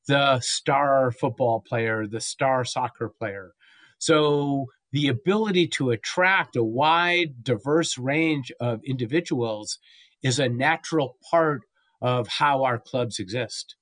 the 0.09 0.41
star 0.41 1.13
football 1.13 1.61
player, 1.61 2.09
the 2.09 2.21
star 2.21 2.65
soccer 2.65 3.09
player. 3.09 3.53
So 3.99 4.67
the 4.91 5.07
ability 5.07 5.69
to 5.69 5.91
attract 5.91 6.57
a 6.57 6.65
wide, 6.65 7.45
diverse 7.45 7.99
range 7.99 8.51
of 8.61 8.83
individuals 8.85 9.79
is 10.25 10.41
a 10.41 10.49
natural 10.49 11.17
part 11.31 11.63
of 12.01 12.27
how 12.27 12.65
our 12.65 12.79
clubs 12.79 13.21
exist. 13.21 13.77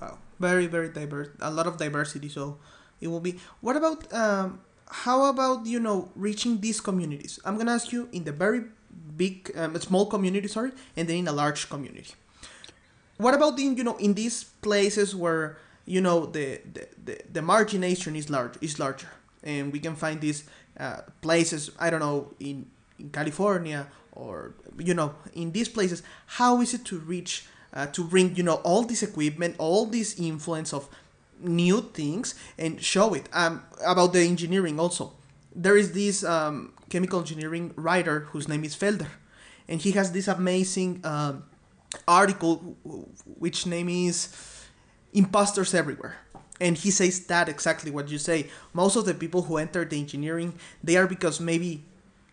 Wow, 0.00 0.18
very, 0.40 0.66
very 0.66 0.88
diverse. 0.88 1.28
A 1.40 1.50
lot 1.50 1.66
of 1.66 1.76
diversity. 1.76 2.28
So 2.28 2.58
it 3.00 3.08
will 3.08 3.20
be. 3.20 3.38
What 3.60 3.76
about 3.76 4.12
um, 4.12 4.60
how 4.88 5.26
about 5.26 5.66
you 5.66 5.78
know 5.78 6.10
reaching 6.16 6.60
these 6.60 6.80
communities? 6.80 7.38
I'm 7.44 7.56
gonna 7.58 7.72
ask 7.72 7.92
you 7.92 8.08
in 8.10 8.24
the 8.24 8.32
very 8.32 8.64
big, 9.16 9.52
um, 9.56 9.78
small 9.80 10.06
community, 10.06 10.48
sorry, 10.48 10.72
and 10.96 11.06
then 11.08 11.16
in 11.16 11.28
a 11.28 11.32
large 11.32 11.68
community. 11.68 12.14
What 13.18 13.34
about 13.34 13.58
in 13.60 13.76
you 13.76 13.84
know 13.84 13.96
in 13.96 14.14
these 14.14 14.44
places 14.44 15.14
where 15.14 15.58
you 15.84 16.00
know 16.00 16.26
the 16.26 16.60
the, 16.72 16.88
the, 17.04 17.20
the 17.30 17.42
margination 17.42 18.16
is 18.16 18.30
large 18.30 18.56
is 18.62 18.78
larger, 18.78 19.12
and 19.44 19.72
we 19.72 19.78
can 19.78 19.94
find 19.94 20.20
these 20.20 20.44
uh, 20.80 21.02
places 21.20 21.70
I 21.78 21.90
don't 21.90 22.00
know 22.00 22.32
in 22.40 22.66
California 23.10 23.86
or 24.12 24.54
you 24.78 24.94
know 24.94 25.14
in 25.34 25.52
these 25.52 25.68
places. 25.68 26.02
How 26.26 26.60
is 26.60 26.74
it 26.74 26.84
to 26.86 26.98
reach 26.98 27.46
uh, 27.72 27.86
to 27.86 28.04
bring 28.04 28.36
you 28.36 28.42
know 28.42 28.56
all 28.64 28.82
this 28.82 29.02
equipment, 29.02 29.56
all 29.58 29.86
this 29.86 30.18
influence 30.18 30.72
of 30.72 30.88
new 31.40 31.80
things 31.80 32.34
and 32.58 32.82
show 32.82 33.14
it? 33.14 33.28
Um, 33.32 33.62
about 33.84 34.12
the 34.12 34.20
engineering 34.20 34.78
also. 34.78 35.12
There 35.54 35.76
is 35.76 35.92
this 35.92 36.24
um, 36.24 36.72
chemical 36.88 37.20
engineering 37.20 37.74
writer 37.76 38.20
whose 38.30 38.48
name 38.48 38.64
is 38.64 38.74
felder 38.74 39.08
and 39.68 39.80
he 39.80 39.92
has 39.92 40.12
this 40.12 40.28
amazing 40.28 41.00
uh, 41.04 41.34
article 42.06 42.76
which 43.38 43.66
name 43.66 43.88
is 43.88 44.28
imposters 45.12 45.74
everywhere. 45.74 46.16
And 46.60 46.76
he 46.76 46.90
says 46.90 47.26
that 47.26 47.48
exactly 47.48 47.90
what 47.90 48.08
you 48.08 48.18
say. 48.18 48.48
Most 48.72 48.96
of 48.96 49.04
the 49.04 49.14
people 49.14 49.42
who 49.42 49.56
enter 49.56 49.84
the 49.84 49.98
engineering 49.98 50.54
they 50.82 50.96
are 50.96 51.06
because 51.06 51.40
maybe 51.40 51.84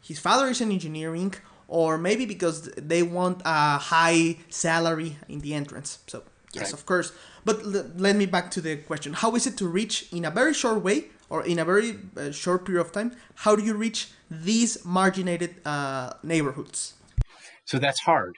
his 0.01 0.19
father 0.19 0.47
is 0.47 0.61
in 0.61 0.71
engineering 0.71 1.33
or 1.67 1.97
maybe 1.97 2.25
because 2.25 2.71
they 2.75 3.03
want 3.03 3.41
a 3.45 3.77
high 3.77 4.37
salary 4.49 5.17
in 5.27 5.39
the 5.39 5.53
entrance. 5.53 5.99
So 6.07 6.23
yes 6.53 6.65
right. 6.65 6.73
of 6.73 6.85
course. 6.85 7.11
But 7.45 7.63
l- 7.63 7.91
let 7.95 8.15
me 8.15 8.25
back 8.25 8.51
to 8.51 8.61
the 8.61 8.77
question. 8.77 9.13
How 9.13 9.35
is 9.35 9.45
it 9.47 9.57
to 9.57 9.67
reach 9.67 10.11
in 10.11 10.25
a 10.25 10.31
very 10.31 10.53
short 10.53 10.83
way 10.83 11.05
or 11.29 11.45
in 11.45 11.59
a 11.59 11.65
very 11.65 11.99
uh, 12.17 12.31
short 12.31 12.65
period 12.65 12.81
of 12.81 12.91
time 12.91 13.11
how 13.35 13.55
do 13.55 13.63
you 13.63 13.73
reach 13.73 14.09
these 14.29 14.83
marginated 14.85 15.55
uh, 15.65 16.13
neighborhoods? 16.23 16.95
So 17.65 17.79
that's 17.79 18.01
hard. 18.01 18.35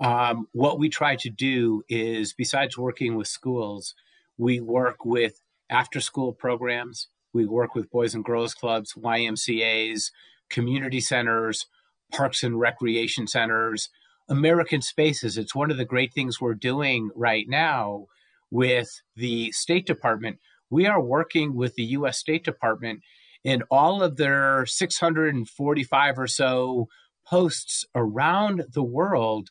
Um, 0.00 0.48
what 0.52 0.78
we 0.78 0.88
try 0.88 1.16
to 1.16 1.30
do 1.30 1.84
is, 1.88 2.32
besides 2.32 2.76
working 2.76 3.14
with 3.14 3.28
schools, 3.28 3.94
we 4.36 4.60
work 4.60 5.04
with 5.04 5.40
after 5.70 6.00
school 6.00 6.32
programs, 6.32 7.08
we 7.32 7.46
work 7.46 7.74
with 7.74 7.90
Boys 7.90 8.14
and 8.14 8.24
Girls 8.24 8.52
Clubs, 8.52 8.94
YMCAs, 8.94 10.10
community 10.52 11.00
centers, 11.00 11.66
parks 12.12 12.44
and 12.44 12.60
recreation 12.60 13.26
centers, 13.26 13.88
American 14.28 14.82
spaces. 14.82 15.36
It's 15.36 15.54
one 15.54 15.70
of 15.70 15.76
the 15.76 15.84
great 15.84 16.12
things 16.12 16.40
we're 16.40 16.54
doing 16.54 17.10
right 17.16 17.46
now 17.48 18.06
with 18.50 19.02
the 19.16 19.50
State 19.50 19.86
Department. 19.86 20.38
We 20.70 20.86
are 20.86 21.00
working 21.00 21.56
with 21.56 21.74
the 21.74 21.84
US 21.84 22.18
State 22.18 22.44
Department 22.44 23.00
in 23.42 23.62
all 23.70 24.02
of 24.02 24.16
their 24.16 24.66
645 24.66 26.18
or 26.18 26.26
so 26.28 26.88
posts 27.26 27.84
around 27.94 28.64
the 28.72 28.82
world 28.82 29.48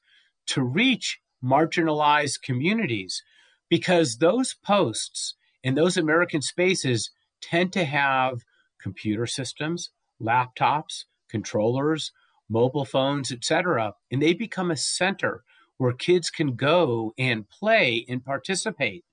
to 0.48 0.64
reach 0.64 1.20
marginalized 1.44 2.42
communities 2.42 3.24
because 3.70 4.18
those 4.18 4.54
posts 4.54 5.36
in 5.64 5.76
those 5.76 5.98
American 5.98 6.42
spaces 6.42 7.12
tend 7.42 7.74
to 7.74 7.86
have 7.86 8.42
computer 8.82 9.26
systems, 9.26 9.90
laptops, 10.22 11.06
controllers, 11.30 12.12
mobile 12.50 12.86
phones, 12.86 13.32
etc., 13.32 13.94
and 14.12 14.22
they 14.22 14.34
become 14.34 14.72
a 14.72 14.78
center 14.78 15.44
where 15.78 15.94
kids 15.94 16.30
can 16.30 16.56
go 16.56 17.14
and 17.18 17.50
play 17.50 18.06
and 18.08 18.24
participate 18.24 19.04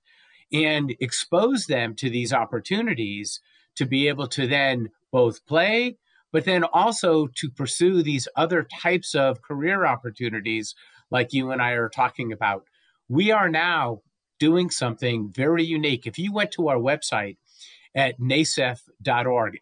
and 0.52 0.94
expose 1.00 1.66
them 1.66 1.94
to 1.94 2.10
these 2.10 2.32
opportunities 2.32 3.40
to 3.74 3.86
be 3.86 4.08
able 4.08 4.26
to 4.26 4.46
then 4.46 4.88
both 5.10 5.46
play 5.46 5.96
but 6.32 6.44
then 6.44 6.64
also 6.64 7.26
to 7.26 7.50
pursue 7.50 8.02
these 8.02 8.28
other 8.36 8.62
types 8.62 9.14
of 9.14 9.42
career 9.42 9.86
opportunities 9.86 10.74
like 11.10 11.32
you 11.32 11.50
and 11.50 11.62
I 11.62 11.72
are 11.72 11.88
talking 11.88 12.32
about. 12.32 12.64
We 13.08 13.30
are 13.30 13.48
now 13.48 14.02
doing 14.38 14.70
something 14.70 15.30
very 15.30 15.64
unique. 15.64 16.06
If 16.06 16.18
you 16.18 16.32
went 16.32 16.52
to 16.52 16.68
our 16.68 16.76
website 16.76 17.38
at 17.94 18.20
nasef.org, 18.20 19.58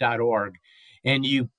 N-A-S-E-F.org, 0.00 0.54
and 1.04 1.24
you 1.24 1.50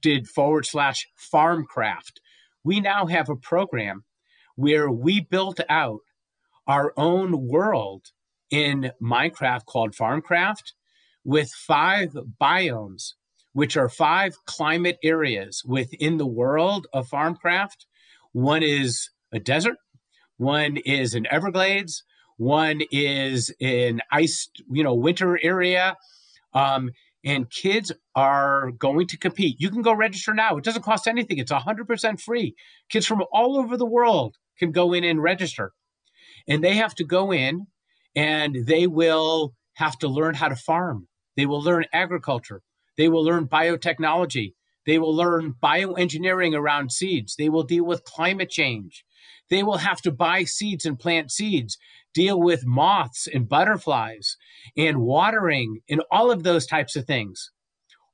did 0.00 0.28
forward 0.28 0.66
slash 0.66 1.06
farmcraft, 1.32 2.20
we 2.64 2.80
now 2.80 3.06
have 3.06 3.28
a 3.28 3.36
program 3.36 4.04
where 4.56 4.90
we 4.90 5.20
built 5.20 5.60
out 5.68 6.00
our 6.66 6.92
own 6.96 7.46
world 7.46 8.06
in 8.50 8.92
Minecraft 9.02 9.64
called 9.66 9.94
Farmcraft 9.94 10.72
with 11.24 11.50
five 11.50 12.16
biomes, 12.40 13.12
which 13.52 13.76
are 13.76 13.88
five 13.88 14.34
climate 14.46 14.98
areas 15.02 15.62
within 15.64 16.16
the 16.16 16.26
world 16.26 16.86
of 16.92 17.08
Farmcraft 17.08 17.86
one 18.36 18.62
is 18.62 19.08
a 19.32 19.38
desert, 19.38 19.78
one 20.36 20.76
is 20.76 21.14
an 21.14 21.26
Everglades, 21.30 22.04
one 22.36 22.82
is 22.92 23.50
an 23.62 24.02
ice, 24.12 24.50
you 24.70 24.84
know, 24.84 24.92
winter 24.92 25.38
area. 25.42 25.96
Um, 26.52 26.90
and 27.26 27.50
kids 27.50 27.90
are 28.14 28.70
going 28.70 29.08
to 29.08 29.18
compete. 29.18 29.56
You 29.58 29.68
can 29.68 29.82
go 29.82 29.92
register 29.92 30.32
now. 30.32 30.56
It 30.56 30.64
doesn't 30.64 30.84
cost 30.84 31.08
anything. 31.08 31.38
It's 31.38 31.52
100% 31.52 32.20
free. 32.20 32.54
Kids 32.88 33.04
from 33.04 33.24
all 33.32 33.58
over 33.58 33.76
the 33.76 33.84
world 33.84 34.36
can 34.58 34.70
go 34.70 34.92
in 34.92 35.02
and 35.02 35.20
register. 35.20 35.72
And 36.48 36.62
they 36.62 36.76
have 36.76 36.94
to 36.94 37.04
go 37.04 37.32
in 37.32 37.66
and 38.14 38.64
they 38.66 38.86
will 38.86 39.54
have 39.74 39.98
to 39.98 40.08
learn 40.08 40.34
how 40.34 40.48
to 40.48 40.56
farm. 40.56 41.08
They 41.36 41.46
will 41.46 41.60
learn 41.60 41.86
agriculture. 41.92 42.62
They 42.96 43.08
will 43.08 43.24
learn 43.24 43.48
biotechnology. 43.48 44.54
They 44.86 45.00
will 45.00 45.14
learn 45.14 45.56
bioengineering 45.60 46.56
around 46.56 46.92
seeds. 46.92 47.34
They 47.36 47.48
will 47.48 47.64
deal 47.64 47.84
with 47.84 48.04
climate 48.04 48.50
change. 48.50 49.04
They 49.50 49.62
will 49.62 49.78
have 49.78 50.00
to 50.02 50.12
buy 50.12 50.44
seeds 50.44 50.84
and 50.84 50.98
plant 50.98 51.30
seeds, 51.30 51.78
deal 52.14 52.40
with 52.40 52.66
moths 52.66 53.26
and 53.26 53.48
butterflies 53.48 54.36
and 54.76 55.00
watering 55.00 55.80
and 55.88 56.02
all 56.10 56.30
of 56.30 56.42
those 56.42 56.66
types 56.66 56.96
of 56.96 57.06
things, 57.06 57.50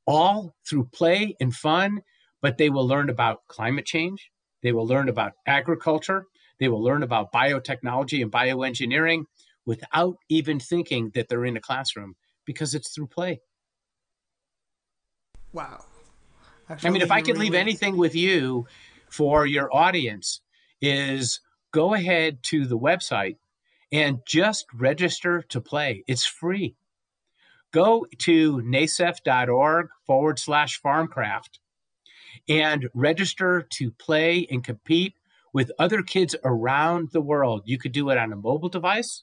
all 0.07 0.55
through 0.69 0.89
play 0.93 1.37
and 1.41 1.55
fun, 1.55 2.03
but 2.41 2.59
they 2.59 2.69
will 2.69 2.87
learn 2.87 3.09
about 3.09 3.47
climate 3.49 3.87
change. 3.87 4.31
They 4.63 4.73
will 4.73 4.87
learn 4.87 5.09
about 5.09 5.33
agriculture. 5.47 6.27
They 6.59 6.69
will 6.69 6.83
learn 6.83 7.03
about 7.03 7.33
biotechnology 7.33 8.23
and 8.23 8.31
bioengineering 8.31 9.25
without 9.65 10.17
even 10.29 10.61
thinking 10.61 11.11
that 11.15 11.29
they're 11.29 11.45
in 11.45 11.57
a 11.57 11.61
classroom 11.61 12.15
because 12.45 12.75
it's 12.75 12.93
through 12.93 13.07
play. 13.07 13.41
Wow. 15.53 15.85
Actually, 16.69 16.89
I 16.89 16.93
mean, 16.93 17.03
if 17.03 17.11
I 17.11 17.21
could 17.21 17.35
really... 17.35 17.47
leave 17.47 17.55
anything 17.55 17.97
with 17.97 18.15
you 18.15 18.67
for 19.11 19.47
your 19.47 19.75
audience, 19.75 20.41
is 20.83 21.41
go 21.73 21.95
ahead 21.95 22.43
to 22.43 22.67
the 22.67 22.79
website 22.79 23.37
and 23.91 24.19
just 24.27 24.67
register 24.75 25.43
to 25.49 25.61
play. 25.61 26.03
It's 26.07 26.27
free. 26.27 26.77
Go 27.73 28.07
to 28.19 28.59
nasef.org 28.59 29.89
forward 30.07 30.39
slash 30.39 30.81
farmcraft 30.83 31.59
and 32.49 32.89
register 32.95 33.67
to 33.71 33.91
play 33.93 34.47
and 34.51 34.65
compete 34.65 35.15
with 35.55 35.71
other 35.79 36.03
kids 36.03 36.35
around 36.45 37.11
the 37.13 37.21
world. 37.21 37.63
You 37.65 37.79
could 37.79 37.93
do 37.93 38.11
it 38.11 38.19
on 38.19 38.33
a 38.33 38.37
mobile 38.37 38.69
device. 38.69 39.23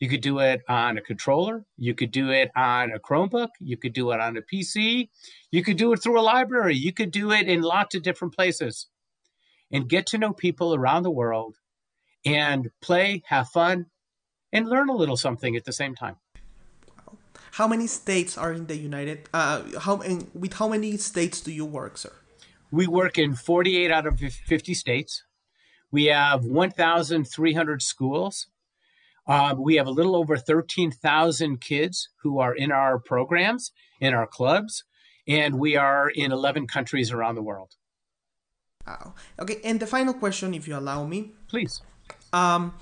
You 0.00 0.08
could 0.08 0.22
do 0.22 0.40
it 0.40 0.62
on 0.68 0.98
a 0.98 1.00
controller. 1.00 1.64
You 1.76 1.94
could 1.94 2.10
do 2.10 2.30
it 2.30 2.50
on 2.56 2.92
a 2.92 2.98
Chromebook. 2.98 3.50
You 3.60 3.76
could 3.76 3.92
do 3.92 4.10
it 4.10 4.20
on 4.20 4.36
a 4.36 4.42
PC. 4.42 5.08
You 5.50 5.62
could 5.62 5.76
do 5.76 5.92
it 5.92 6.02
through 6.02 6.18
a 6.18 6.22
library. 6.22 6.76
You 6.76 6.92
could 6.92 7.10
do 7.10 7.30
it 7.30 7.48
in 7.48 7.62
lots 7.62 7.94
of 7.94 8.02
different 8.02 8.34
places 8.34 8.88
and 9.70 9.88
get 9.88 10.06
to 10.06 10.18
know 10.18 10.32
people 10.32 10.74
around 10.74 11.02
the 11.02 11.10
world 11.10 11.56
and 12.24 12.70
play, 12.80 13.22
have 13.26 13.48
fun, 13.48 13.86
and 14.52 14.68
learn 14.68 14.88
a 14.88 14.94
little 14.94 15.16
something 15.16 15.56
at 15.56 15.64
the 15.64 15.72
same 15.72 15.94
time. 15.94 16.16
How 17.52 17.68
many 17.68 17.86
states 17.86 18.36
are 18.36 18.52
in 18.52 18.66
the 18.66 18.76
United? 18.76 19.28
Uh, 19.32 19.62
how 19.80 20.00
in, 20.00 20.28
with 20.34 20.54
how 20.54 20.68
many 20.68 20.96
states 20.96 21.40
do 21.40 21.52
you 21.52 21.64
work, 21.64 21.98
sir? 21.98 22.12
We 22.70 22.88
work 22.88 23.18
in 23.18 23.36
48 23.36 23.90
out 23.92 24.06
of 24.06 24.18
50 24.18 24.74
states. 24.74 25.22
We 25.92 26.06
have 26.06 26.44
1,300 26.44 27.82
schools. 27.82 28.48
Uh, 29.26 29.54
we 29.56 29.76
have 29.76 29.86
a 29.86 29.92
little 29.92 30.16
over 30.16 30.36
13,000 30.36 31.60
kids 31.60 32.08
who 32.22 32.40
are 32.40 32.54
in 32.54 32.72
our 32.72 32.98
programs, 32.98 33.70
in 34.00 34.12
our 34.12 34.26
clubs, 34.26 34.82
and 35.28 35.58
we 35.58 35.76
are 35.76 36.10
in 36.10 36.32
11 36.32 36.66
countries 36.66 37.12
around 37.12 37.36
the 37.36 37.42
world. 37.42 37.76
Wow. 38.86 39.14
Okay, 39.38 39.60
and 39.64 39.80
the 39.80 39.86
final 39.86 40.14
question, 40.14 40.54
if 40.54 40.68
you 40.68 40.76
allow 40.76 41.04
me. 41.04 41.32
Please. 41.48 41.80
Um, 42.32 42.74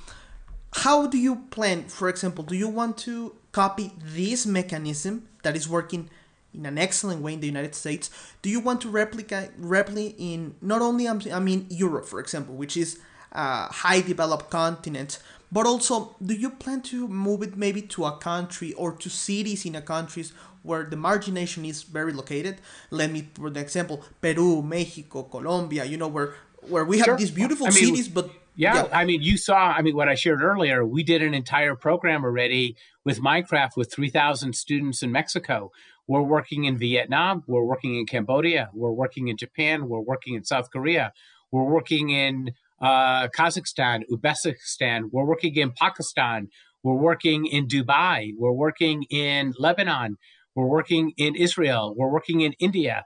how 0.73 1.07
do 1.07 1.19
you 1.19 1.37
plan, 1.51 1.85
for 1.85 2.09
example, 2.09 2.45
do 2.45 2.57
you 2.57 2.69
want 2.69 2.97
to 2.99 3.35
copy 3.53 3.93
this 4.03 4.47
mechanism 4.47 5.29
that 5.43 5.55
is 5.55 5.69
working 5.69 6.09
in 6.55 6.67
an 6.67 6.79
excellent 6.79 7.23
way 7.23 7.35
in 7.35 7.41
the 7.41 7.47
United 7.47 7.75
States, 7.75 8.11
do 8.43 8.51
you 8.51 8.61
want 8.61 8.81
to 8.83 8.89
replicate 8.89 9.51
replicate 9.59 10.15
in 10.19 10.55
not 10.61 10.83
only 10.83 11.09
I 11.09 11.39
mean 11.41 11.67
Europe, 11.71 12.07
for 12.07 12.21
example, 12.21 12.55
which 12.55 12.77
is 12.77 12.99
a 13.33 13.73
high 13.73 14.01
developed 14.01 14.51
continent, 14.51 15.19
but 15.51 15.67
also 15.67 16.15
do 16.25 16.35
you 16.35 16.51
plan 16.51 16.83
to 16.83 17.09
move 17.09 17.43
it 17.43 17.57
maybe 17.57 17.83
to 17.83 18.05
a 18.05 18.17
country 18.17 18.73
or 18.75 18.93
to 18.93 19.09
cities 19.09 19.65
in 19.65 19.75
a 19.75 19.83
countries 19.83 20.33
where 20.63 20.85
the 20.85 20.97
margination 20.97 21.65
is 21.65 21.83
very 21.83 22.13
located? 22.13 22.59
Let 22.91 23.11
me, 23.11 23.29
for 23.35 23.51
the 23.51 23.61
example, 23.61 24.05
Peru, 24.21 24.63
Mexico, 24.63 25.25
Colombia, 25.25 25.85
you 25.85 25.97
know, 25.97 26.09
where 26.09 26.35
where 26.69 26.85
we 26.85 26.99
have 26.99 27.07
sure. 27.07 27.17
these 27.17 27.31
beautiful 27.31 27.67
I 27.67 27.71
mean, 27.71 27.87
cities, 27.87 28.09
but 28.09 28.31
yeah, 28.55 28.75
yeah, 28.75 28.89
I 28.93 29.05
mean, 29.05 29.23
you 29.23 29.37
saw, 29.37 29.57
I 29.57 29.83
mean, 29.83 29.97
what 29.97 30.09
I 30.09 30.15
shared 30.15 30.43
earlier, 30.43 30.85
we 30.85 31.03
did 31.03 31.23
an 31.23 31.33
entire 31.33 31.75
program 31.75 32.25
already 32.25 32.77
with 33.05 33.19
Minecraft 33.19 33.77
with 33.77 33.93
3,000 33.93 34.55
students 34.55 35.03
in 35.03 35.11
Mexico. 35.11 35.73
We're 36.07 36.23
working 36.23 36.65
in 36.65 36.77
Vietnam, 36.77 37.45
we're 37.47 37.65
working 37.65 37.97
in 37.97 38.07
Cambodia, 38.07 38.71
we're 38.75 38.93
working 38.93 39.29
in 39.29 39.37
Japan, 39.37 39.89
we're 39.89 40.01
working 40.01 40.35
in 40.35 40.45
South 40.45 40.71
Korea, 40.71 41.13
we're 41.51 41.65
working 41.65 42.11
in 42.11 42.53
uh, 42.81 43.29
Kazakhstan, 43.29 44.03
Uzbekistan, 44.11 45.09
we're 45.11 45.25
working 45.25 45.55
in 45.57 45.71
Pakistan, 45.73 46.49
we're 46.83 46.95
working 46.95 47.47
in 47.47 47.69
Dubai, 47.69 48.33
we're 48.37 48.53
working 48.53 49.05
in 49.05 49.55
Lebanon, 49.59 50.19
we're 50.55 50.67
working 50.67 51.13
in 51.17 51.35
Israel, 51.35 51.95
we're 51.97 52.11
working 52.11 52.41
in 52.41 52.53
India. 52.55 53.05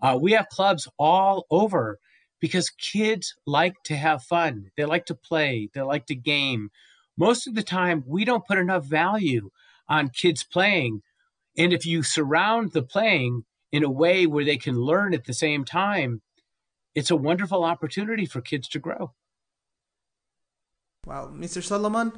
Uh, 0.00 0.18
we 0.20 0.32
have 0.32 0.48
clubs 0.48 0.88
all 0.98 1.46
over 1.50 1.98
because 2.40 2.70
kids 2.70 3.34
like 3.46 3.74
to 3.84 3.96
have 3.96 4.22
fun. 4.22 4.70
They 4.76 4.84
like 4.84 5.06
to 5.06 5.14
play. 5.14 5.70
They 5.74 5.82
like 5.82 6.06
to 6.06 6.14
game. 6.14 6.70
Most 7.16 7.48
of 7.48 7.54
the 7.54 7.64
time, 7.64 8.04
we 8.06 8.24
don't 8.24 8.46
put 8.46 8.58
enough 8.58 8.84
value 8.84 9.50
on 9.88 10.10
kids 10.10 10.44
playing. 10.44 11.02
And 11.56 11.72
if 11.72 11.84
you 11.84 12.02
surround 12.02 12.72
the 12.72 12.82
playing 12.82 13.44
in 13.72 13.82
a 13.82 13.90
way 13.90 14.26
where 14.26 14.44
they 14.44 14.56
can 14.56 14.76
learn 14.76 15.14
at 15.14 15.24
the 15.24 15.34
same 15.34 15.64
time, 15.64 16.22
it's 16.94 17.10
a 17.10 17.16
wonderful 17.16 17.64
opportunity 17.64 18.24
for 18.26 18.40
kids 18.40 18.68
to 18.68 18.78
grow. 18.78 19.12
Wow, 21.06 21.30
Mr. 21.34 21.62
Solomon, 21.62 22.12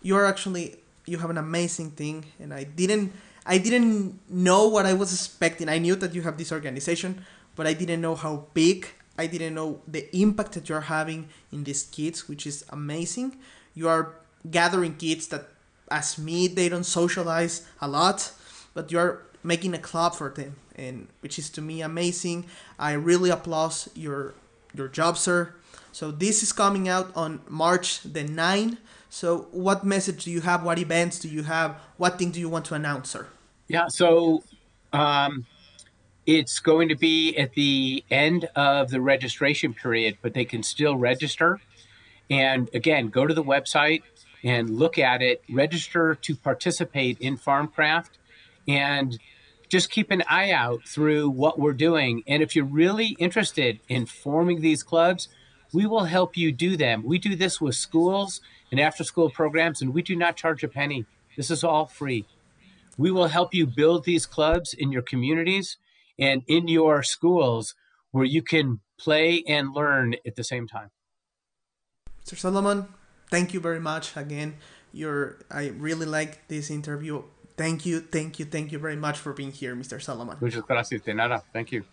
you're 0.00 0.24
actually 0.24 0.76
you 1.06 1.18
have 1.18 1.30
an 1.30 1.38
amazing 1.38 1.90
thing 1.92 2.26
and 2.38 2.52
I 2.52 2.64
didn't 2.64 3.12
I 3.46 3.58
didn't 3.58 4.20
know 4.28 4.68
what 4.68 4.86
I 4.86 4.94
was 4.94 5.12
expecting. 5.12 5.68
I 5.68 5.78
knew 5.78 5.96
that 5.96 6.14
you 6.14 6.22
have 6.22 6.36
this 6.36 6.52
organization, 6.52 7.24
but 7.56 7.66
I 7.66 7.72
didn't 7.72 8.00
know 8.00 8.14
how 8.14 8.46
big 8.54 8.88
I 9.18 9.26
didn't 9.26 9.54
know 9.54 9.80
the 9.88 10.14
impact 10.16 10.52
that 10.52 10.68
you're 10.68 10.82
having 10.82 11.28
in 11.50 11.64
these 11.64 11.82
kids, 11.84 12.28
which 12.28 12.46
is 12.46 12.64
amazing. 12.70 13.36
You 13.74 13.88
are 13.88 14.14
gathering 14.48 14.94
kids 14.94 15.26
that, 15.28 15.48
as 15.90 16.18
me, 16.18 16.46
they 16.46 16.68
don't 16.68 16.84
socialize 16.84 17.66
a 17.80 17.88
lot, 17.88 18.32
but 18.74 18.92
you're 18.92 19.24
making 19.42 19.74
a 19.74 19.78
club 19.78 20.14
for 20.14 20.30
them, 20.30 20.54
and 20.76 21.08
which 21.20 21.38
is 21.38 21.50
to 21.50 21.60
me 21.60 21.82
amazing. 21.82 22.46
I 22.78 22.92
really 22.92 23.30
applaud 23.30 23.74
your 23.94 24.34
your 24.74 24.88
job, 24.88 25.18
sir. 25.18 25.54
So 25.92 26.10
this 26.10 26.42
is 26.42 26.52
coming 26.52 26.88
out 26.88 27.10
on 27.16 27.40
March 27.48 28.02
the 28.02 28.24
9th. 28.24 28.78
So 29.10 29.48
what 29.52 29.84
message 29.84 30.24
do 30.24 30.30
you 30.30 30.42
have? 30.42 30.62
What 30.62 30.78
events 30.78 31.18
do 31.18 31.28
you 31.28 31.44
have? 31.44 31.76
What 31.96 32.18
thing 32.18 32.30
do 32.30 32.40
you 32.40 32.48
want 32.48 32.66
to 32.66 32.74
announce, 32.74 33.10
sir? 33.10 33.26
Yeah. 33.68 33.88
So. 33.88 34.44
Um 34.92 35.46
it's 36.28 36.58
going 36.60 36.90
to 36.90 36.94
be 36.94 37.34
at 37.38 37.54
the 37.54 38.04
end 38.10 38.50
of 38.54 38.90
the 38.90 39.00
registration 39.00 39.72
period, 39.72 40.18
but 40.20 40.34
they 40.34 40.44
can 40.44 40.62
still 40.62 40.94
register. 40.94 41.58
And 42.28 42.68
again, 42.74 43.08
go 43.08 43.26
to 43.26 43.32
the 43.32 43.42
website 43.42 44.02
and 44.44 44.78
look 44.78 44.98
at 44.98 45.22
it, 45.22 45.42
register 45.48 46.14
to 46.16 46.36
participate 46.36 47.18
in 47.18 47.38
Farmcraft, 47.38 48.10
and 48.68 49.18
just 49.70 49.88
keep 49.88 50.10
an 50.10 50.22
eye 50.28 50.50
out 50.50 50.86
through 50.86 51.30
what 51.30 51.58
we're 51.58 51.72
doing. 51.72 52.22
And 52.26 52.42
if 52.42 52.54
you're 52.54 52.66
really 52.66 53.16
interested 53.18 53.80
in 53.88 54.04
forming 54.04 54.60
these 54.60 54.82
clubs, 54.82 55.28
we 55.72 55.86
will 55.86 56.04
help 56.04 56.36
you 56.36 56.52
do 56.52 56.76
them. 56.76 57.02
We 57.04 57.18
do 57.18 57.36
this 57.36 57.60
with 57.60 57.74
schools 57.74 58.40
and 58.70 58.80
after 58.80 59.04
school 59.04 59.30
programs, 59.30 59.82
and 59.82 59.92
we 59.92 60.02
do 60.02 60.16
not 60.16 60.36
charge 60.36 60.64
a 60.64 60.68
penny. 60.68 61.06
This 61.36 61.50
is 61.50 61.62
all 61.62 61.86
free. 61.86 62.26
We 62.96 63.10
will 63.10 63.28
help 63.28 63.54
you 63.54 63.66
build 63.66 64.04
these 64.04 64.26
clubs 64.26 64.74
in 64.74 64.90
your 64.90 65.02
communities 65.02 65.76
and 66.18 66.42
in 66.48 66.68
your 66.68 67.02
schools 67.02 67.74
where 68.10 68.24
you 68.24 68.42
can 68.42 68.80
play 68.98 69.44
and 69.46 69.72
learn 69.72 70.16
at 70.26 70.34
the 70.34 70.42
same 70.42 70.66
time. 70.66 70.90
Mr. 72.26 72.36
Solomon, 72.36 72.88
thank 73.30 73.54
you 73.54 73.60
very 73.60 73.80
much 73.80 74.16
again. 74.16 74.56
You're 74.92 75.38
I 75.50 75.68
really 75.68 76.06
like 76.06 76.48
this 76.48 76.70
interview. 76.70 77.22
Thank 77.56 77.86
you, 77.86 78.00
thank 78.00 78.38
you, 78.38 78.44
thank 78.44 78.72
you 78.72 78.78
very 78.78 78.96
much 78.96 79.18
for 79.18 79.32
being 79.32 79.52
here, 79.52 79.74
Mr. 79.74 80.00
Solomon. 80.00 80.36
Muchas 80.40 80.62
gracias, 80.62 81.02
de 81.02 81.14
nada. 81.14 81.42
Thank 81.52 81.72
you. 81.72 81.84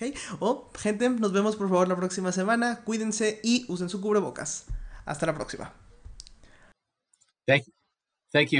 Okay. 0.00 0.14
Oh, 0.38 0.70
gente, 0.78 1.10
nos 1.10 1.30
vemos 1.30 1.56
por 1.56 1.68
favor 1.68 1.86
la 1.86 1.94
próxima 1.94 2.32
semana. 2.32 2.80
Cuídense 2.84 3.38
y 3.42 3.66
usen 3.68 3.90
su 3.90 4.00
cubrebocas. 4.00 4.64
Hasta 5.04 5.26
la 5.26 5.34
próxima. 5.34 5.74
Thank 7.46 7.66
you. 7.66 7.72
Thank 8.32 8.48
you. 8.50 8.58